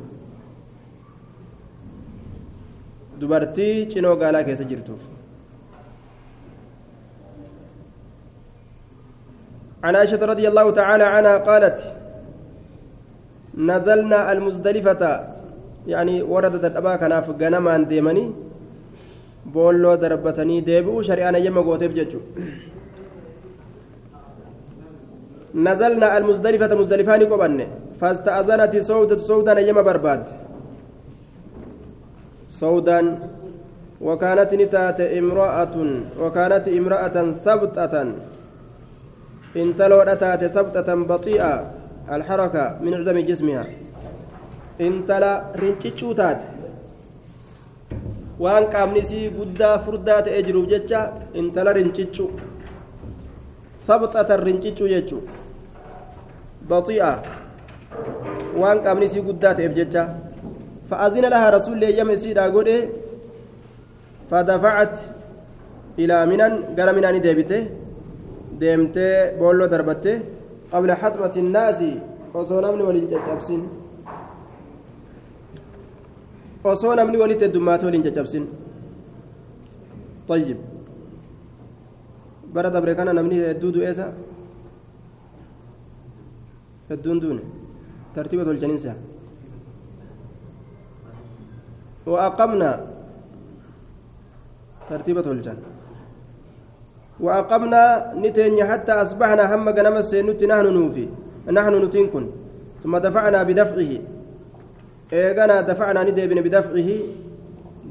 dubartii 3.21 3.75
cinoo 3.91 4.15
gaalaa 4.21 4.43
keessa 4.47 4.69
jirtuuf 4.71 5.01
عن 9.83 9.95
عائشة 9.95 10.25
رضي 10.25 10.47
الله 10.47 10.71
تعالى 10.71 11.03
عنها 11.03 11.37
قالت 11.37 11.79
نزلنا 13.57 14.31
المزدلفة 14.31 15.03
يعني 15.87 16.21
وردت 16.21 16.65
الأبا 16.65 16.95
كان 16.95 17.21
في 17.21 17.31
غنما 17.31 17.77
ديمني 17.77 18.25
بولو 19.45 19.95
دربتني 19.95 20.61
ديبو 20.61 21.01
شريانا 21.01 21.37
يما 21.37 21.61
قوتيف 21.61 21.91
ججو. 21.93 22.19
نزلنا 25.55 26.17
المزدلفة 26.17 26.75
مزدلفاني 26.75 27.25
قبن 27.25 27.67
فاستأذنت 27.99 28.73
سودة 28.77 29.17
سودا 29.17 29.59
يما 29.59 29.81
برباد. 29.81 30.23
سودا 32.49 32.99
وكانت 34.01 34.53
نتات 34.53 34.99
امرأة 35.01 35.75
وكانت 36.21 36.65
امرأة 36.67 37.17
ثبتة. 37.45 37.93
انتلو 39.55 39.99
أتات 40.01 40.45
ثبتة 40.45 40.89
بطيئة 40.95 41.53
الحركة 42.11 42.77
من 42.81 42.93
عزم 42.93 43.17
جسمها 43.19 43.65
انتلا 44.81 45.31
رنشيشو 45.61 46.13
تات 46.13 46.41
waan 48.39 48.71
qaamni 48.71 48.99
isii 49.03 49.29
guddaa 49.37 49.79
furdaa 49.85 50.21
ta'ee 50.25 50.43
jiruuf 50.47 50.67
jecha 50.73 50.99
intala 51.39 51.73
rincichu 51.77 52.25
sabxatan 53.87 54.43
rincichu 54.47 54.87
jechu 54.93 55.17
baxi'a 56.69 57.11
waan 58.61 58.79
qaamni 58.85 59.05
isii 59.11 59.25
guddaa 59.27 59.53
ta'eef 59.57 59.73
jecha 59.79 60.03
fa'aazina 60.89 61.33
lahaa 61.33 61.51
rasuulli 61.57 61.85
eeyyama 61.89 62.15
isiidhaa 62.17 62.49
godhe 62.55 62.77
fadafacat 64.29 64.95
ilaa 66.03 66.23
minan 66.31 66.53
gara 66.77 66.93
minaani 66.97 67.19
deebite 67.25 67.57
deemtee 68.59 69.15
boolloo 69.39 69.67
darbatte 69.73 70.11
qabla 70.71 70.93
haxmati 71.01 71.39
innaasi 71.43 71.91
osoo 72.39 72.61
namni 72.65 72.83
waliin 72.87 73.07
caccabsin 73.11 73.61
osoo 76.71 76.93
namni 76.99 77.17
walitti 77.21 77.43
heddummaate 77.45 77.83
waliin 77.87 78.03
caccabsin 78.07 78.45
طيب 80.29 80.57
bara 82.53 82.69
dabre 82.73 82.93
kana 82.97 83.11
namni 83.13 83.35
hedduu 83.49 83.71
du'eesa 83.75 84.05
hedduun 86.89 87.17
duune 87.21 87.43
tartiiba 88.15 88.43
tolchaninsa 88.45 88.93
وأقمنا 92.09 92.71
ترتيبة 94.89 95.27
الجن 95.31 95.57
وأقمنا 97.19 98.13
نتين 98.15 98.63
حتى 98.63 98.91
أصبحنا 98.91 99.55
هم 99.55 99.69
جنم 99.69 99.95
السينوت 99.97 100.43
نحن 100.43 100.65
نوفي. 100.77 101.07
نحن 101.51 101.73
نتنكن 101.83 102.25
ثم 102.83 102.97
دفعنا 102.97 103.43
بدفعه. 103.43 103.91
إيغانا 105.13 105.61
دفعنا 105.61 106.03
نديبن 106.03 106.41
بدفعه. 106.41 106.89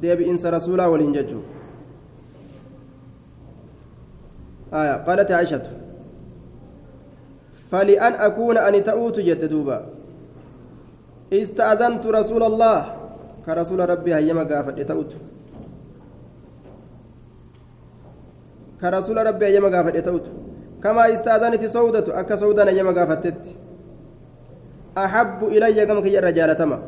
ديب 0.01 0.21
إنس 0.21 0.47
رسولا 0.47 0.87
والإنججو 0.87 1.41
آية 4.73 4.97
قالت 5.07 5.31
عائشة. 5.31 5.67
فلأن 7.71 8.12
أكون 8.12 8.57
أن 8.59 8.85
تؤوت 8.85 9.21
جد 9.21 9.45
دوبا. 9.45 9.79
استأذنت 11.33 12.07
رسول 12.07 12.43
الله. 12.43 12.79
كرسول 13.47 13.81
ربي 13.88 14.14
هيما 14.14 14.45
قافت 14.45 14.81
تؤوت 14.81 15.12
كرسول 18.81 19.17
ربي 19.27 19.47
هيما 19.47 19.69
قافت 19.77 19.97
تؤوت 20.07 20.27
كما 20.83 21.03
استأذنت 21.14 21.64
سودة 21.67 22.21
أكا 22.21 22.37
سودة 22.37 22.71
هيما 22.71 22.93
قافتت 22.99 23.43
أحب 24.99 25.38
إلي 25.55 25.87
كما 25.87 26.01
كي 26.01 26.19
رجالتما 26.19 26.79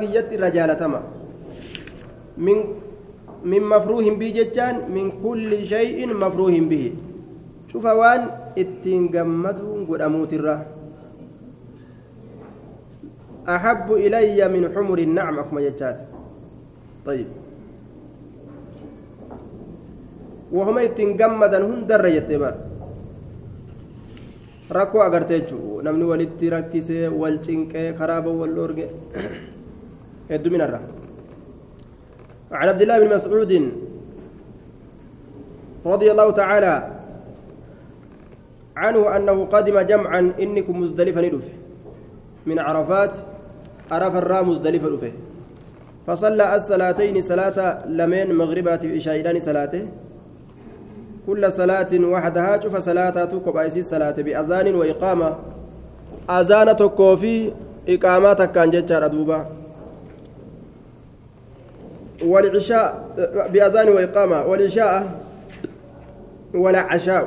كي 0.00 0.08
يت 0.14 0.30
رجالتما 0.44 1.00
من 2.38 2.58
من 3.44 3.62
مفروه 3.62 4.06
به 4.20 4.28
جتان 4.38 4.74
من 4.90 5.06
كل 5.24 5.50
شيء 5.64 5.98
مفروه 6.14 6.60
به 6.60 6.84
شوف 7.72 7.84
وان 7.84 8.22
اتين 8.58 9.02
جمدون 9.14 9.86
قد 9.88 10.00
أموت 10.00 10.32
الراه 10.38 10.62
أحب 13.48 13.92
إلي 13.92 14.48
من 14.48 14.62
حمر 14.74 14.98
النعم 14.98 15.38
أكما 15.38 15.60
طيب 17.06 17.26
وهم 20.52 20.78
اتين 20.78 21.16
جمدا 21.16 21.58
هندر 21.64 22.04
يتبار 22.06 22.54
rakkoo 24.68 25.00
agarte 25.00 25.32
jechuudha 25.32 25.82
namni 25.82 26.04
walitti 26.04 26.50
rakkisee 26.52 27.08
wal 27.08 27.40
cinqee 27.40 27.96
karaa 27.96 28.20
wal 28.20 28.52
dhoorge 28.52 28.84
hedduminarra 30.28 30.80
عن 32.52 32.68
عبد 32.68 32.82
الله 32.82 32.98
بن 32.98 33.08
مسعود 33.16 33.52
رضي 35.86 36.08
الله 36.12 36.28
تعالى 36.30 36.74
عنه 38.76 39.16
أنه 39.16 39.36
قدم 39.44 39.76
جمعا 39.80 40.32
إنكم 40.40 40.80
مزدلفا 40.80 41.20
ندفه 41.20 41.54
من 42.48 42.58
عرفات 42.58 43.14
عرف 43.90 44.14
الرا 44.16 44.40
مزدلفا 44.42 45.12
فصلى 46.06 46.44
الصلاتين 46.56 47.20
صلاة 47.20 47.58
لمن 47.84 48.32
مغربات 48.32 48.84
إشاء 48.84 49.38
صلاته. 49.38 50.07
كل 51.28 51.52
صلاة 51.52 51.92
وحدها 51.92 52.60
شوف 52.60 52.76
صلاة 52.76 53.24
كوبايسي 53.44 53.82
صلاة 53.82 54.16
بأذان 54.16 54.74
وإقامة. 54.74 55.30
أذان 56.30 56.76
تكوفي 56.76 57.52
إقامة 57.88 58.40
كان 58.54 58.70
جتشار 58.70 59.06
دوبا 59.06 59.46
والعشاء 62.24 62.88
بأذان 63.52 63.88
وإقامة. 63.88 64.46
والعشاء 64.46 64.94
ولا 66.54 66.80
عشاء 66.80 67.24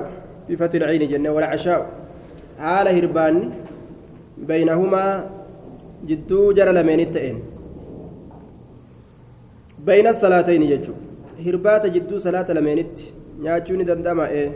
بفتح 0.49 0.75
العين 0.75 1.03
جنة 1.09 1.29
ولا 1.29 1.45
عشاء 1.45 1.85
حال 2.59 2.87
هربان 2.87 3.35
بينهما 4.37 5.29
جدو 6.09 6.51
جرى 6.57 6.71
لمن 6.73 6.99
التئين 6.99 7.37
بين 9.85 10.07
الصلاتين 10.07 10.61
جتشو. 10.69 10.93
هربات 11.45 11.85
جدو 11.85 12.17
صلاة 12.17 12.51
لمن 12.51 12.77
التئين 12.77 13.20
nyaachuu 13.41 13.77
ni 13.77 13.83
danda'ama 13.83 14.25
ee. 14.41 14.51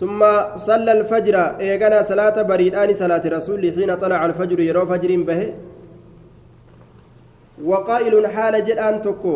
ثم 0.00 0.20
صلى 0.68 0.92
الفجر 0.92 1.36
إيغانا 1.60 2.02
صلاة 2.10 2.36
بريدان 2.42 2.90
صلاة 2.94 3.24
رسول 3.36 3.62
حين 3.76 3.90
طلع 3.96 4.20
الفجر 4.26 4.60
يرو 4.60 4.84
فجر 4.92 5.10
به 5.28 5.40
وقائل 7.64 8.14
حال 8.34 8.54
جدان 8.68 8.94
تكو 9.02 9.34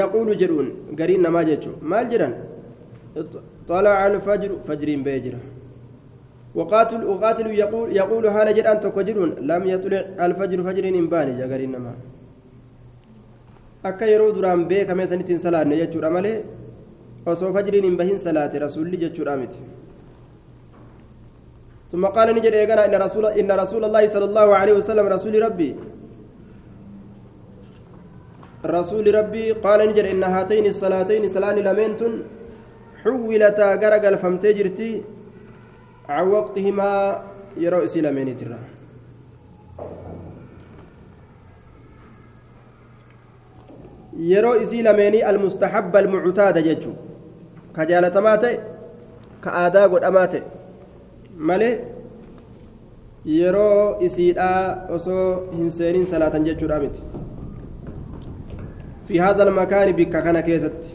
يقول 0.00 0.28
جرون 0.40 0.68
قرين 0.98 1.24
ما 1.34 1.42
جتشو 1.48 1.72
ما 1.90 2.02
جران 2.10 2.34
طلع 3.68 3.98
الفجر 4.06 4.50
فجر 4.68 4.88
بيجر 5.06 5.34
وقاتل 6.58 7.00
وقاتل 7.10 7.46
يقول 7.62 7.86
يقول 8.00 8.24
حال 8.34 8.48
جدان 8.56 8.76
تكو 8.84 9.00
جرون 9.08 9.30
لم 9.50 9.62
يطلع 9.72 10.00
الفجر 10.26 10.58
فجر 10.66 10.84
إنباني 11.00 11.32
جاقرين 11.40 11.72
ما 11.84 11.92
akka 13.90 14.06
yeroo 14.12 14.32
duraan 14.36 14.64
beekame 14.70 15.06
sanittiin 15.12 15.38
salaanne 15.44 15.76
jechuudha 15.82 16.10
malee 16.16 16.36
osoo 17.34 17.52
fajriin 17.56 17.84
hin 17.88 17.96
bahin 18.00 18.18
salaate 18.26 18.58
rasuulli 18.66 18.96
jechuudha 19.04 19.36
miti. 19.44 19.62
ثم 21.92 22.04
قال 22.16 22.28
نجد 22.36 22.54
إيقنا 22.56 22.88
إن 22.88 22.94
رسول 23.04 23.24
إن 23.40 23.50
رسول 23.62 23.82
الله 23.84 24.04
صلى 24.14 24.26
الله 24.30 24.48
عليه 24.60 24.74
وسلم 24.80 25.06
رسول 25.16 25.34
ربي 25.46 25.70
رسول 28.64 29.06
ربي 29.14 29.46
قال 29.64 29.80
نجد 29.88 30.06
إن 30.12 30.24
هاتين 30.24 30.66
الصلاتين 30.72 31.28
صلان 31.28 31.56
لمنتن 31.66 32.12
حولتا 33.02 33.68
غرق 33.82 34.04
فمتجرتي 34.22 34.90
عن 36.08 36.26
وقتهما 36.36 36.90
يرو 37.64 37.84
إسلامين 37.88 38.28
ترى 38.40 38.58
yeroo 44.18 44.56
isii 44.62 44.82
lameenii 44.82 45.22
almustahabba 45.30 45.98
almuctaada 45.98 46.62
jechuu 46.68 46.94
ka 47.76 47.86
jaalatamaa 47.90 48.36
ta'e 48.44 48.60
ka 49.40 49.50
aadaa 49.62 49.88
godhamaa 49.88 50.26
ta'e 50.34 50.42
malee 51.50 51.74
yeroo 53.38 53.96
isiidhaa 54.08 54.88
osoo 54.98 55.26
hin 55.56 55.70
seenin 55.80 56.06
salaatan 56.14 56.44
jechuudha 56.44 56.78
miti 56.84 57.00
fi 59.08 59.18
haadha 59.24 59.42
almakaani 59.48 59.92
bikka 60.00 60.22
kana 60.22 60.42
keessatti 60.48 60.90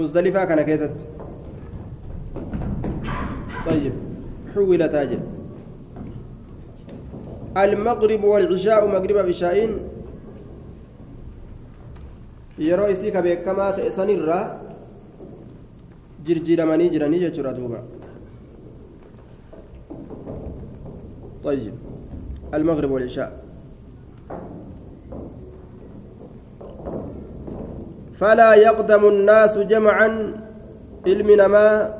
muzdalifaa 0.00 0.46
kana 0.46 0.64
keessatti 0.72 1.04
طيب 3.68 3.92
حول 4.54 4.88
تاجر 4.88 5.18
المغرب 7.56 8.24
والعشاء 8.24 8.86
مغرب 8.86 9.16
عشاءين 9.28 9.70
yeroo 12.58 12.88
isii 12.94 13.12
ka 13.16 13.22
beekamaa 13.22 13.72
ta'e 13.78 13.90
sanirraa 13.90 14.44
jirjiiramanii 16.26 16.90
jiranii 16.96 17.20
jechuudha 17.26 17.52
duuba. 17.60 17.80
طيب 21.44 21.74
المغرب 22.54 22.90
والعشاء 22.90 23.44
فلا 28.14 28.54
يقدم 28.54 29.08
الناس 29.08 29.58
جمعا 29.58 30.08
علم 31.06 31.30
نما 31.30 31.94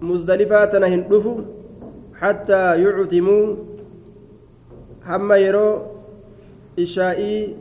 مزدلفات 0.00 0.74
هندفوا 0.74 1.40
حتى 2.20 2.82
يعتموا 2.82 3.56
هم 5.06 5.32
يرو 5.32 5.82
إشائي 6.78 7.56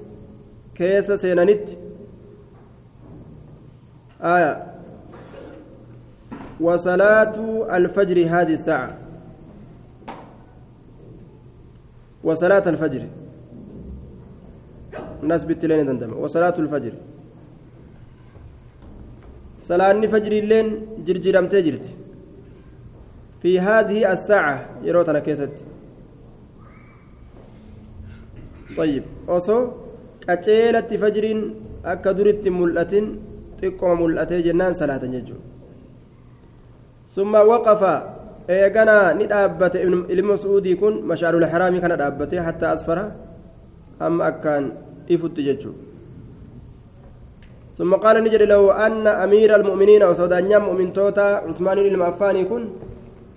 كيس 0.75 1.11
سينانت 1.11 1.69
آية. 4.23 4.73
وصلاة 6.59 7.35
الفجر 7.77 8.17
هذه 8.27 8.53
الساعة. 8.53 8.97
وصلاة 12.23 12.69
الفجر. 12.69 13.03
الناس 15.23 15.43
بالتلين 15.43 15.87
تندم 15.87 16.13
وصلاة 16.13 16.55
الفجر. 16.59 16.93
صلاة 19.61 19.91
الفجر 19.91 20.31
اللين 20.31 20.67
جرجرم 21.05 21.47
تجرت. 21.47 21.85
في 23.41 23.59
هذه 23.59 24.11
الساعة 24.11 24.65
يروتنا 24.83 25.19
كيست. 25.19 25.51
طيب. 28.77 29.03
أصو 29.27 29.67
قتيلة 30.29 30.81
فجر 30.81 31.25
أكدرت 31.85 32.47
ملأة 32.47 32.93
تقوم 33.61 34.01
ملأة 34.01 34.31
جنان 34.45 34.73
صلاة 34.73 35.03
ججو 35.13 35.37
ثم 37.15 37.33
وقف 37.35 37.83
eeganaa 38.47 39.13
ni 39.15 39.23
dhaabbate. 39.31 39.79
Ilmi 39.83 40.27
mas'uudii 40.35 40.75
kun 40.75 40.93
mashaarul 41.07 41.47
haraamii 41.47 41.79
kana 41.79 41.95
dhaabbate 41.95 42.35
hatta 42.47 42.71
asfara 42.75 43.05
amma 43.99 44.25
akkaan 44.31 44.71
ifutti 45.07 45.43
jechuudha 45.47 45.93
ثم 47.73 47.89
قال 47.93 48.21
نجد 48.23 48.41
لو 48.53 48.69
أن 48.71 49.07
أمير 49.07 49.49
المؤمنين 49.55 50.03
وسودانيا 50.03 50.57
مؤمن 50.61 50.93
توتا 50.93 51.41
عثمان 51.49 51.77
المعفاني 51.77 52.45
كن 52.45 52.63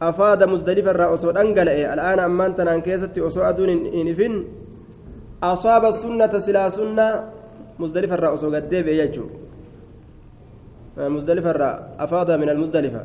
أفاد 0.03 0.45
مزدلفا 0.45 0.93
رأسود 0.93 1.37
أنقل 1.37 1.69
الآن 1.69 2.19
أمان 2.21 2.53
تنان 2.57 2.81
كيستي 2.85 3.27
أسوأدون 3.27 3.71
إنفن 3.97 4.35
أصاب 5.43 5.85
السنة 5.85 6.33
سلا 6.47 6.69
سنة 6.69 7.07
مزدلفا 7.81 8.17
رأسو 8.17 8.53
قد 8.55 8.69
ديب 8.69 8.89
يجو 9.01 9.25
مزدلفا 10.99 11.53
أفاد 11.99 12.31
من 12.31 12.49
المزدلفة. 12.49 13.03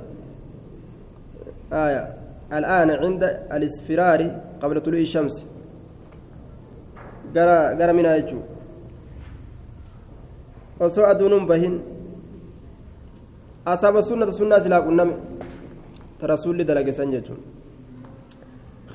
آية. 1.74 2.04
الآن 2.54 2.90
عند 2.92 3.24
الاسفرار 3.52 4.22
قبل 4.62 4.82
طلوع 4.82 5.00
الشمس. 5.00 5.36
قرا 7.36 7.58
قرأ 7.80 7.92
من 7.92 8.06
يجو. 8.06 8.40
osoo 10.82 11.06
aduunuun 11.06 11.46
bahin 11.46 11.74
asaaba 13.66 14.02
sunnata 14.02 14.34
sunnaa 14.34 14.60
silaa 14.60 14.82
qunname 14.82 15.14
ترسول 16.22 16.64
دلق 16.64 16.90
سنجتون 16.90 17.38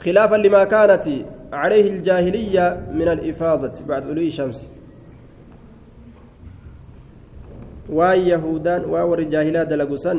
خلافا 0.02 0.36
لما 0.36 0.64
كانت 0.64 1.06
عليه 1.52 1.90
الجاهلية 1.90 2.66
من 2.94 3.08
الإفاضة 3.08 3.74
بعد 3.88 4.02
طلوع 4.02 4.24
الشمس. 4.24 4.75
وان 7.88 8.18
يهودان 8.32 8.82
وان 8.90 9.18
الجاهلية 9.18 9.62
دلقوا 9.70 9.96
سن 9.96 10.18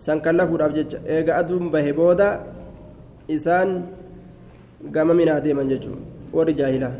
سن 0.00 0.18
كلفوا 0.24 0.72
jecha 0.76 0.98
eega 1.04 1.36
aduun 1.40 1.68
bahe 1.68 1.92
booda 1.92 2.28
isaan 3.28 3.84
gama 4.94 5.12
minaa 5.12 5.40
deeman 5.44 5.68
jechuun 5.68 6.00
warri 6.32 6.54
jaahilaa. 6.56 6.96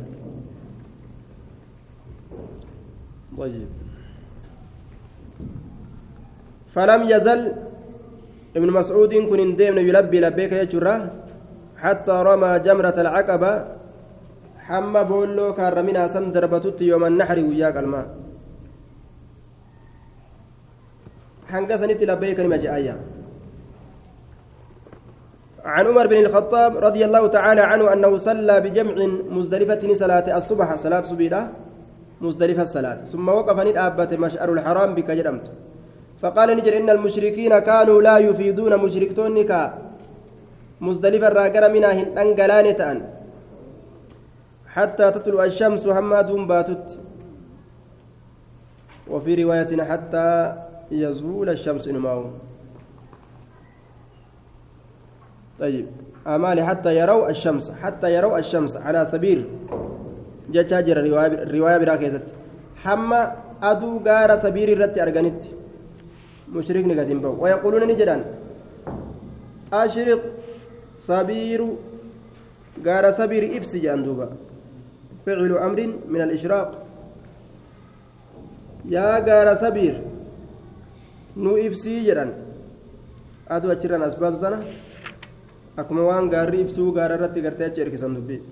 فلم 6.75 7.01
يزل 7.09 7.41
ابن 8.57 8.69
مسعود 8.79 9.13
كن 9.31 9.57
ديمن 9.57 9.83
يلبي 9.89 10.19
لبيك 10.21 10.53
يجرا 10.53 10.95
حتى 11.83 12.17
رمى 12.29 12.53
جمرة 12.67 12.97
العقبة 13.05 13.53
حمى 14.67 15.03
بولو 15.11 15.55
كان 15.57 15.73
رمينا 15.73 16.05
سن 16.13 16.25
دربتت 16.35 16.79
يوم 16.91 17.05
النحر 17.11 17.39
وياك 17.49 17.77
الماء 17.81 18.20
حنقسنت 21.51 22.03
لبيك 22.03 22.41
المجاية 22.41 22.97
عن 25.65 25.87
عمر 25.87 26.07
بن 26.07 26.17
الخطاب 26.17 26.77
رضي 26.77 27.05
الله 27.05 27.27
تعالى 27.27 27.61
عنه 27.61 27.93
أنه 27.93 28.17
صلى 28.17 28.61
بجمع 28.61 29.07
مزدلفة 29.37 29.95
صلاة 29.95 30.37
الصبح 30.39 30.75
صلاة 30.75 31.01
صبيحة 31.01 31.49
مزدلفة 32.21 32.63
الصلاة 32.63 32.99
ثم 33.13 33.29
وقف 33.29 33.59
ندابة 33.67 34.17
مشعر 34.17 34.53
الحرام 34.53 34.95
بك 34.95 35.11
جرمت 35.11 35.47
فقال 36.23 36.57
نجر 36.57 36.77
إن 36.77 36.91
المشركين 36.91 37.59
كانوا 37.59 38.03
لا 38.03 38.19
يفيدون 38.19 38.77
مشركتون 38.77 39.43
كا 39.45 39.79
مزدلفة 40.81 41.29
راقر 41.29 41.73
منها 41.73 42.73
تأن. 42.73 42.99
حتى 44.67 45.11
تطلع 45.11 45.45
الشمس 45.45 45.87
هما 45.87 46.21
دون 46.21 46.47
باتت. 46.47 46.99
وفي 49.11 49.45
رواية 49.45 49.83
حتى 49.83 50.27
يزول 50.91 51.49
الشمس 51.51 51.89
نماو 51.89 52.25
طيب 55.59 55.87
أمالي 56.27 56.65
حتى 56.65 56.97
يروا 56.97 57.31
الشمس 57.31 57.71
حتى 57.71 58.15
يروا 58.15 58.39
الشمس 58.39 58.77
على 58.77 59.09
سبيل 59.13 59.45
jechaa 60.55 60.83
jira 60.83 61.03
riwaayaa 61.03 61.79
biraa 61.83 61.99
keessatti 62.03 62.33
hamma 62.85 63.19
aduu 63.71 63.97
gaara 64.09 64.37
sabiirii 64.45 64.75
irratti 64.77 65.03
arganitti 65.05 65.51
mushrikni 66.55 66.95
gadi 66.99 67.15
hin 67.15 67.23
bahu 67.25 67.43
wayaquuluuna 67.45 67.87
ni 67.91 67.97
jedhan 68.01 68.23
ashriq 69.83 70.23
sabiiru 71.09 71.69
gaara 72.87 73.13
sabiiri 73.21 73.53
ibsi 73.59 73.83
jedhan 73.85 74.05
duuba 74.07 74.29
ficlu 75.25 75.59
amrin 75.67 75.93
min 76.13 76.21
alishraaq 76.27 76.71
yaa 78.97 79.17
gaara 79.29 79.57
sabiir 79.65 79.97
nu 81.37 81.57
ibsii 81.59 82.05
jedhan. 82.07 82.33
Aduu 83.49 83.71
achirran 83.71 84.03
as 84.03 84.15
baatu 84.17 84.39
tana 84.41 84.59
akkuma 85.77 86.03
waan 86.11 86.31
gaarri 86.31 86.61
ibsuu 86.61 86.93
gaara 86.93 87.15
irratti 87.19 87.41
gartee 87.43 87.67
achi 87.71 87.81
erkisan 87.81 88.15
dubbii. 88.15 88.43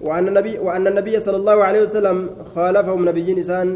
وأن 0.00 0.86
النبي 0.86 1.20
صلى 1.20 1.36
الله 1.36 1.58
عليه 1.64 1.82
وسلم 1.82 2.18
خالفهم 2.54 3.08
نبيين 3.08 3.38
إسان 3.38 3.68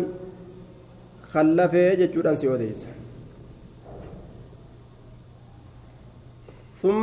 خلفه 1.33 1.95
جتشوران 1.95 2.35
سيوديس 2.35 2.81
ثم 6.83 7.03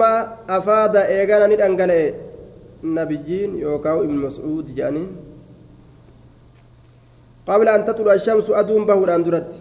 أفاد 0.49 0.95
إيغانا 0.95 1.47
ندانغالي 1.53 2.13
نبيين 2.83 3.51
يوكاو 3.57 4.03
ابن 4.03 4.15
مسعود 4.25 4.75
جاني 4.75 5.05
قبل 7.47 7.67
أن 7.67 7.85
تطلع 7.85 8.13
الشمس 8.13 8.49
أدوم 8.49 8.85
بهوران 8.85 9.23
درت. 9.23 9.51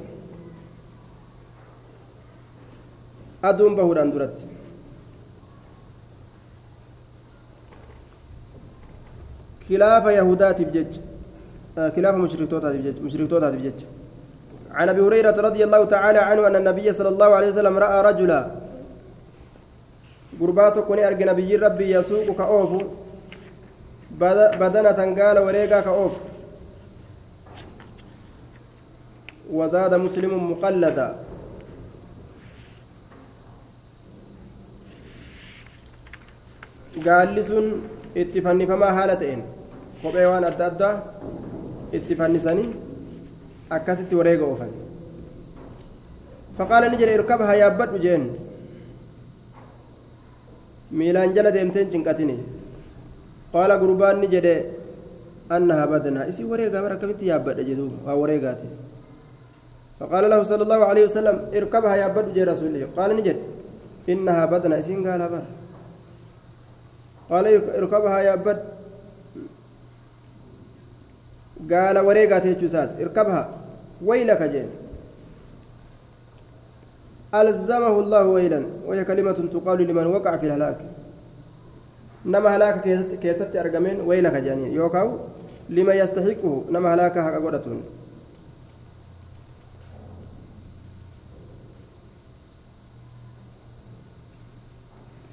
أدوم 3.45 3.77
بهوران 3.77 4.11
درت. 4.11 4.39
خلاف 9.69 10.05
يهوداتف 10.07 10.69
جج 10.77 10.93
خلاف 11.77 12.15
مشركتوتاتف 12.15 12.77
جج 12.87 13.03
مشركتوتاتف 13.03 13.59
جج 13.67 13.81
عن 14.71 14.89
أبي 14.89 15.01
هريرة 15.01 15.37
رضي 15.41 15.65
الله 15.65 15.85
تعالى 15.85 16.19
عنه 16.19 16.47
أن 16.47 16.57
النبي 16.57 16.93
صلى 16.93 17.09
الله 17.09 17.27
عليه 17.35 17.49
وسلم 17.49 17.79
رأى 17.79 17.99
رجلا. 18.13 18.41
قرباتو 20.41 20.83
كوني 20.83 21.07
ارجى 21.09 21.25
نبي 21.25 21.57
ربي 21.57 21.91
يسوق 21.91 22.37
كاوف 22.37 22.83
بدنة 24.61 25.01
قال 25.23 25.39
وريقا 25.39 25.81
كأوف. 25.81 26.13
وزاد 29.52 29.94
مسلم 29.94 30.52
مقلدا 30.52 31.08
قال 37.08 37.28
لسن 37.36 37.66
اتفنفما 38.22 38.90
هالتين 38.98 39.42
kophee 40.04 40.26
waan 40.26 40.44
adda 40.50 40.66
addaa 40.72 40.94
itti 41.98 42.14
fannisanii 42.20 42.70
akkasitti 43.76 44.16
wareega 44.20 44.46
oofan 44.52 44.72
faqaala 46.58 46.90
ni 46.92 46.98
jedhe 47.02 47.14
irkabha 47.20 47.54
yaabbadhu 47.62 47.98
jeen 48.06 48.24
miilaan 51.00 51.36
jala 51.36 51.52
deemteen 51.56 51.92
cinqatini 51.94 52.38
qaala 53.54 53.76
gurbaan 53.84 54.18
ni 54.24 54.28
jedhe 54.34 54.56
annaha 55.58 55.86
badnaa 55.94 56.26
isii 56.32 56.50
wareegaa 56.54 56.82
bara 56.86 56.96
akkamitti 56.98 57.30
yaabbadha 57.32 57.64
jedhu 57.70 57.86
waa 58.08 58.18
wareegaati 58.22 58.68
فقال 60.01 60.31
له 60.31 60.43
صلى 60.43 60.63
الله 60.63 60.85
عليه 60.85 61.05
وسلم 61.05 61.37
اركبها 61.55 61.95
يا 61.97 62.09
بدر. 62.09 62.33
جي 62.37 62.45
رسول 62.45 62.67
الله 62.69 62.89
قال 62.97 63.17
نجد 63.17 63.37
إنها 64.09 64.45
بدنا 64.47 64.79
إسين 64.79 65.07
قال 65.09 65.21
بر 65.29 65.45
قال 67.31 67.45
اركبها 67.81 68.19
يا 68.21 68.35
بدر. 68.35 68.63
wareegaate 72.07 72.49
jechuu 72.53 72.69
isaati 72.69 73.03
irkabha 73.03 73.49
waylaka 74.05 74.49
jeen 74.49 74.69
ألزمه 77.35 78.01
الله 78.01 78.25
ويلا 78.27 78.61
وهي 78.87 79.05
كلمة 79.05 79.39
تقال 79.53 79.79
لمن 79.89 80.07
وقع 80.07 80.37
في 80.37 80.47
الهلاك. 80.47 80.79
نما 82.27 82.57
هلاك 82.57 82.81
كيست 83.21 83.57
أرجمين 83.57 84.01
ويلك 84.01 84.33
جاني. 84.33 84.75
يوكاو. 84.75 85.09
لما 85.69 85.95
يستحقه. 85.95 86.65
نما 86.71 86.95
هلاك 86.95 87.19
حق 87.19 87.35
قدتون 87.45 87.83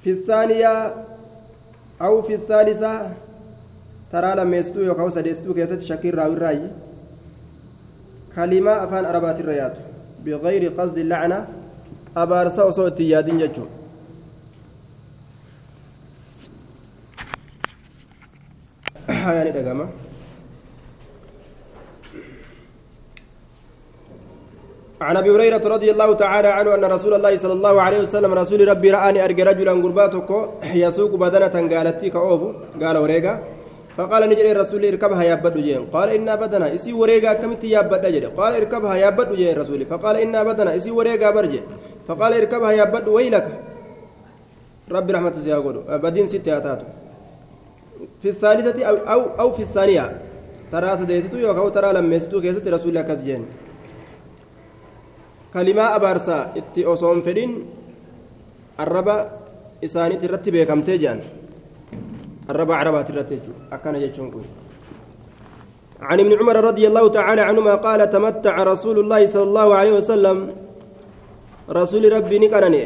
في 0.04 0.10
الثانية 0.10 0.94
أو 2.00 2.22
في 2.22 2.34
الثالثة 2.34 3.10
taraa 4.12 4.36
lammeessituu 4.36 4.82
yookaan 4.86 5.10
sadeessituu 5.12 5.54
keessatti 5.54 5.86
shakkiin 5.86 6.14
raawwirraayi 6.14 6.68
kalimaa 8.34 8.76
afaan 8.84 9.06
arabaatirra 9.06 9.54
yaatu 9.62 9.80
بغير 10.24 10.72
قصد 10.78 10.98
اللعنة 10.98 11.46
أبارسا 12.16 12.62
وصوت 12.64 13.00
يادين 13.00 13.38
جتشو 13.38 13.66
يعني 19.08 19.50
دقامة 19.50 19.88
عن 25.00 25.16
أبي 25.16 25.30
هريرة 25.30 25.68
رضي 25.68 25.90
الله 25.90 26.14
تعالى 26.14 26.48
عنه 26.48 26.74
أن 26.74 26.84
رسول 26.84 27.14
الله 27.14 27.36
صلى 27.36 27.52
الله 27.52 27.82
عليه 27.82 28.00
وسلم 28.00 28.34
رسول 28.34 28.68
ربي 28.68 28.90
راني 28.90 29.24
أرجى 29.24 29.42
رجلا 29.42 29.72
غرباتك 29.72 30.30
يسوق 30.74 31.12
بدنة 31.14 31.76
قالت 31.76 32.04
كأوف 32.04 32.42
قال 32.82 32.96
وريقا 32.96 33.38
فقال 33.96 34.22
نجري 34.30 34.52
الرسول 34.52 34.84
اركبها 34.84 35.22
يا 35.22 35.34
بدو 35.34 35.60
جين. 35.60 35.86
قال 35.94 36.08
إنا 36.08 36.34
بدنا. 36.34 36.74
إسي 36.74 36.92
وريقا 36.92 37.32
كمت 37.32 37.64
يا 37.64 37.80
بد 37.82 38.04
جري 38.14 38.26
قال 38.26 38.52
اركبها 38.54 38.94
يا 38.94 39.10
بدو 39.10 39.34
جين 39.34 39.52
الرسول 39.52 39.86
فقال 39.86 40.16
إنا 40.16 40.42
بدنا. 40.42 40.76
إسي 40.76 40.90
وريقا 40.90 41.30
برجي 41.30 41.60
فقال 42.08 42.32
اركبها 42.32 42.70
يا 42.72 42.84
بدو 42.84 43.14
ويلك. 43.16 43.46
ربي 44.90 45.12
رحمة 45.12 45.32
سيقول 45.44 45.76
بدين 46.04 46.26
ستة 46.26 46.56
أتاتو. 46.56 46.86
في 48.22 48.28
الثالثة 48.28 48.84
أو, 48.84 48.96
أو, 48.96 49.20
أو 49.40 49.52
في 49.52 49.62
الثانية. 49.62 50.20
ترى 50.72 50.96
سديتو 50.96 51.36
يوكاو 51.36 51.68
ترى 51.68 51.92
لمستو 51.92 52.40
كيست 52.40 52.68
رسول 52.68 52.88
الله 52.98 53.02
كسجين 55.54 55.66
كلمة 55.66 55.96
أبارسا 55.96 56.52
إتي 56.56 56.84
أصوم 56.84 57.20
فدين 57.22 57.50
الربا 58.80 59.30
إساني 59.84 60.16
ترتبه 60.16 60.64
كم 60.64 60.82
تجان 60.82 61.20
الربع 62.50 62.74
عربات 62.76 63.10
الرتج 63.10 63.38
أكان 63.72 63.94
يجون 63.94 64.44
عن 66.00 66.20
ابن 66.20 66.32
عمر 66.38 66.56
رضي 66.64 66.86
الله 66.86 67.08
تعالى 67.08 67.40
عنهما 67.40 67.74
قال 67.74 68.10
تمتع 68.10 68.62
رسول 68.62 68.98
الله 68.98 69.26
صلى 69.26 69.42
الله 69.42 69.74
عليه 69.74 69.92
وسلم 69.92 70.38
رسول 71.70 72.12
ربي 72.12 72.38
نكرني 72.38 72.82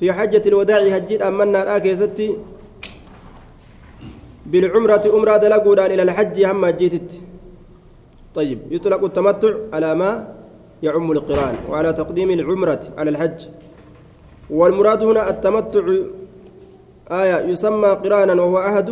في 0.00 0.12
حجة 0.12 0.42
الوداع 0.46 0.80
هجيت 0.96 1.22
أمنا 1.22 1.62
الآكي 1.62 1.96
ستي 1.96 2.28
بالعمرة 4.46 5.04
أمرة 5.14 5.36
دلقودان 5.36 5.90
إلى 5.92 6.02
الحج 6.02 6.36
هم 6.44 6.66
جيتت 6.66 7.10
طيب 8.34 8.58
يطلق 8.70 9.04
التمتع 9.04 9.52
على 9.72 9.94
ما 9.94 10.39
يعم 10.82 11.12
القران 11.12 11.54
وعلى 11.68 11.92
تقديم 11.92 12.30
العمرة 12.30 12.80
على 12.98 13.10
الحج. 13.10 13.40
والمراد 14.50 15.02
هنا 15.02 15.30
التمتع 15.30 15.84
آية 17.10 17.38
يسمى 17.52 17.88
قرآنا 17.88 18.42
وهو 18.42 18.58
أحد 18.58 18.88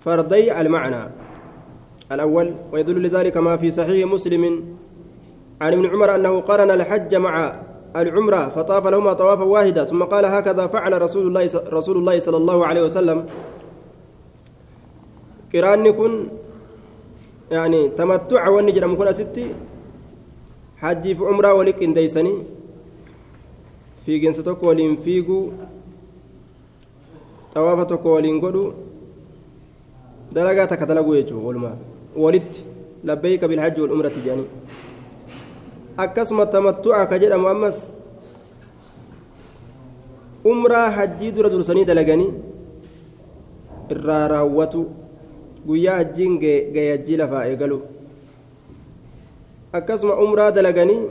فردي 0.00 0.60
المعنى. 0.60 1.02
الأول 2.12 2.54
ويدل 2.72 3.02
لذلك 3.02 3.36
ما 3.36 3.56
في 3.56 3.70
صحيح 3.70 4.06
مسلم 4.06 4.44
عن 5.60 5.72
ابن 5.72 5.86
عمر 5.86 6.14
أنه 6.14 6.40
قرن 6.40 6.70
الحج 6.70 7.14
مع 7.14 7.34
العمرة 7.96 8.48
فطاف 8.48 8.86
لهما 8.86 9.12
طوافا 9.12 9.44
واحدا 9.44 9.84
ثم 9.84 10.02
قال 10.02 10.24
هكذا 10.24 10.66
فعل 10.66 11.02
رسول 11.02 11.26
الله 11.26 11.50
رسول 11.70 11.96
الله 11.96 12.18
صلى 12.18 12.36
الله 12.36 12.66
عليه 12.66 12.82
وسلم. 12.82 13.26
قرآن 15.54 15.90
كن 15.92 16.12
يعني 17.50 17.88
تمتع 17.88 18.48
ونجر 18.48 18.86
من 18.86 18.96
كل 18.96 19.14
ستي 19.14 19.46
حجي 20.82 21.14
في 21.14 21.22
عمرة 21.24 21.50
ولك 21.54 21.82
انديسني 21.82 22.34
في 24.06 24.18
جنستك 24.18 24.62
ولين 24.62 24.96
فيقو 24.96 25.40
godhu 27.54 28.64
dalagaa 30.32 30.66
takka 30.70 30.86
dalaguu 30.86 31.14
jechuudha 31.18 31.46
walumaa 31.46 31.76
walitti 32.16 32.62
labbeeyka 33.04 33.48
bilhajji 33.50 33.80
wal 33.82 33.92
umrati 33.96 34.20
jedhanii 34.24 34.48
akkasuma 36.04 36.46
tamattu'a 36.46 37.06
ka 37.10 37.18
jedhamu 37.22 37.48
ammas 37.52 37.78
umraa 40.52 40.90
hajjii 40.98 41.32
dura 41.36 41.50
dursanii 41.54 41.84
dalaganii 41.90 42.30
irraa 43.94 44.28
raawwatu 44.34 44.86
guyyaa 45.66 45.96
hajjiin 46.00 46.38
gayajjii 46.76 47.18
lafaa 47.22 47.44
eegalu 47.50 47.82
akkasuma 49.72 50.14
umraa 50.24 50.50
dalaganii 50.50 51.02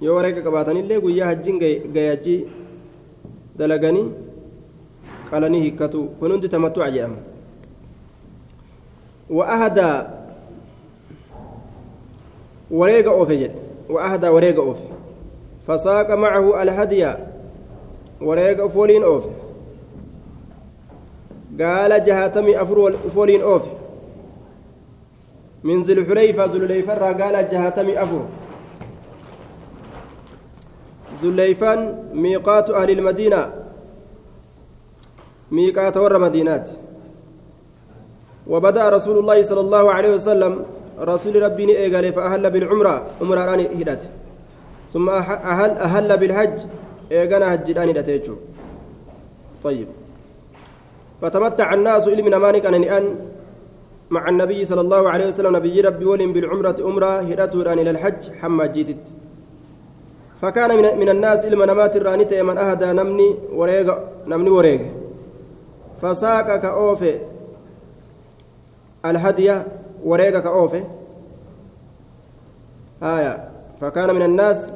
yoo 0.00 0.14
wareega 0.16 0.42
qabaatanillee 0.42 1.00
guyyaa 1.00 1.26
hajjiin 1.30 1.58
gayajjii 1.94 2.40
dalaganii 3.58 4.06
qalanii 5.30 5.60
hikkatu 5.66 6.00
kun 6.20 6.32
hundi 6.32 6.48
tamattu'a 6.48 6.90
jedhama 6.90 7.20
وأهدى 9.30 9.92
وريق 12.70 13.08
أوفي 13.12 13.50
وأهدى 13.90 14.28
وريق 14.28 14.60
أوفي 14.60 14.82
فساق 15.66 16.10
معه 16.10 16.62
الهدي 16.62 17.14
وريق 18.20 18.64
أفولين 18.64 19.02
أوفي 19.02 19.28
قال 21.60 22.04
جهاتمي 22.04 22.62
أفر 22.62 22.94
أفولين 23.06 23.40
أوفي 23.42 23.68
من 25.68 25.82
ذي 25.82 25.92
الحليفة 25.92 26.44
ذو 26.44 26.56
الحليفة 26.56 26.94
قال 27.20 27.34
جهاتمي 27.48 27.94
أفر 28.02 28.22
ذو 31.22 31.28
الحليفان 31.30 31.78
ميقات 32.24 32.70
أهل 32.70 32.90
المدينة. 32.90 33.42
ميقات 35.50 35.96
ور 35.96 36.18
مدينات. 36.18 36.66
وبدأ 38.46 38.88
رسول 38.88 39.16
الله 39.18 39.42
صلى 39.42 39.60
الله 39.60 39.84
عليه 39.92 40.12
وسلم 40.14 40.52
رسول 40.98 41.42
ربي 41.42 41.78
إيقال 41.78 42.12
فأهل 42.12 42.50
بالعمرة 42.50 43.06
عمرة 43.20 43.44
راني 43.44 43.66
هدات 43.82 44.02
ثم 44.92 45.08
أهل 45.10 45.70
أهل 45.70 46.16
بالحج 46.16 46.58
إيقانا 47.12 47.54
هجداني 47.54 47.92
دتيجو 47.92 48.36
طيب. 49.64 49.88
فتمتع 51.22 51.74
الناس 51.74 52.08
إلي 52.08 52.22
من 52.22 52.34
أمانك 52.34 52.66
أن 52.66 53.16
مع 54.10 54.28
النبي 54.28 54.64
صلى 54.64 54.80
الله 54.80 55.10
عليه 55.10 55.26
وسلم 55.26 55.56
نبي 55.56 55.80
ربي 55.80 56.04
ولم 56.04 56.32
بالعمرة 56.32 56.76
أمرة 56.80 57.20
هدته 57.20 57.72
إلى 57.72 57.90
الحج 57.90 58.32
حما 58.40 58.66
جيتت. 58.66 59.04
فكان 60.42 60.70
من, 60.76 60.98
من 60.98 61.08
الناس 61.08 61.44
إلما 61.44 61.66
نمات 61.66 61.96
الرانية 61.96 62.42
من 62.42 62.58
أهدى 62.58 62.86
نمني 62.86 63.36
وريق 63.52 63.98
نمني 64.26 64.50
وريق 64.50 64.80
فساق 66.02 66.56
كأوفي 66.56 67.18
الهدي 69.04 69.62
وريق 70.04 70.38
كأوفي 70.38 70.82
آية. 73.02 73.48
فكان 73.80 74.14
من 74.14 74.22
الناس 74.22 74.70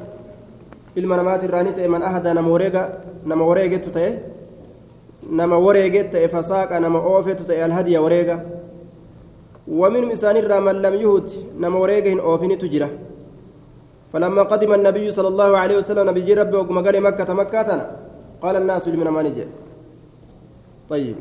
namaati 0.95 1.45
irraani 1.45 1.73
ta'e 1.73 1.87
man 1.87 2.03
ahada 2.03 2.33
nama 2.33 2.49
wareega 2.49 2.89
nama 3.25 3.45
wareegettu 3.45 3.89
ta'e 3.89 4.19
nama 5.29 5.57
wareeget 5.57 6.11
ta'e 6.11 6.27
fasaaqa 6.27 6.79
nama 6.79 6.99
oofetu 6.99 7.43
ta'e 7.43 7.63
alhadiya 7.63 8.01
wareega 8.01 8.39
ومنهم 9.67 10.11
إسان 10.11 10.35
من 10.65 10.75
لم 10.85 10.93
يهد 11.03 11.29
نما 11.61 11.77
وريقهن 11.79 12.19
أوفنت 12.19 12.65
جرة 12.73 12.89
فلما 14.13 14.43
قدم 14.51 14.71
النبي 14.73 15.05
صلى 15.11 15.27
الله 15.27 15.49
عليه 15.57 15.77
وسلم 15.77 16.09
نبي 16.09 16.33
ربي 16.33 16.55
وقم 16.57 16.77
قال 16.85 16.95
مكة 17.01 17.29
مكة 17.33 17.69
قال 18.43 18.55
الناس 18.61 18.87
لمن 18.87 19.07
ما 19.07 19.21
نجي. 19.23 19.45
طيب. 20.89 21.15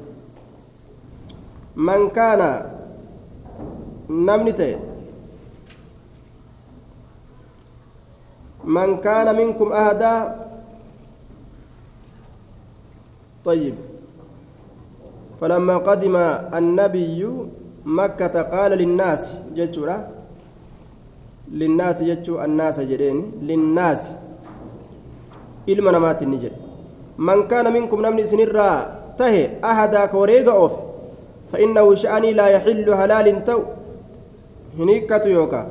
من 1.77 2.01
كان 2.11 2.41
نمنته 4.11 4.73
من 8.65 8.89
كان 9.07 9.27
منكم 9.41 9.69
أهدى. 9.73 10.17
طيب. 13.45 13.75
فلما 15.41 15.77
قدم 15.89 16.17
النبي 16.59 17.21
مكة 17.87 18.43
قال 18.43 18.71
للناس 18.73 19.29
جتشورا 19.57 19.97
للناس 21.53 22.03
جتشو 22.03 22.35
الناس 22.45 22.81
جدين 22.81 23.19
للناس 23.43 24.03
إلما 25.69 25.91
نمات 25.93 26.23
النجد 26.23 26.53
من 27.19 27.39
كان 27.51 27.67
منكم 27.73 27.99
نمني 28.07 28.27
سنرا 28.27 28.71
تهي 29.19 29.43
أهدى 29.65 30.03
كوريغا 30.07 30.53
أوف 30.53 30.73
فإنه 31.53 31.95
شأني 31.95 32.33
لا 32.33 32.47
يحل 32.47 32.87
حلال 32.95 33.45
تو 33.45 33.61
هنيكة 34.79 35.25
يوكا 35.29 35.63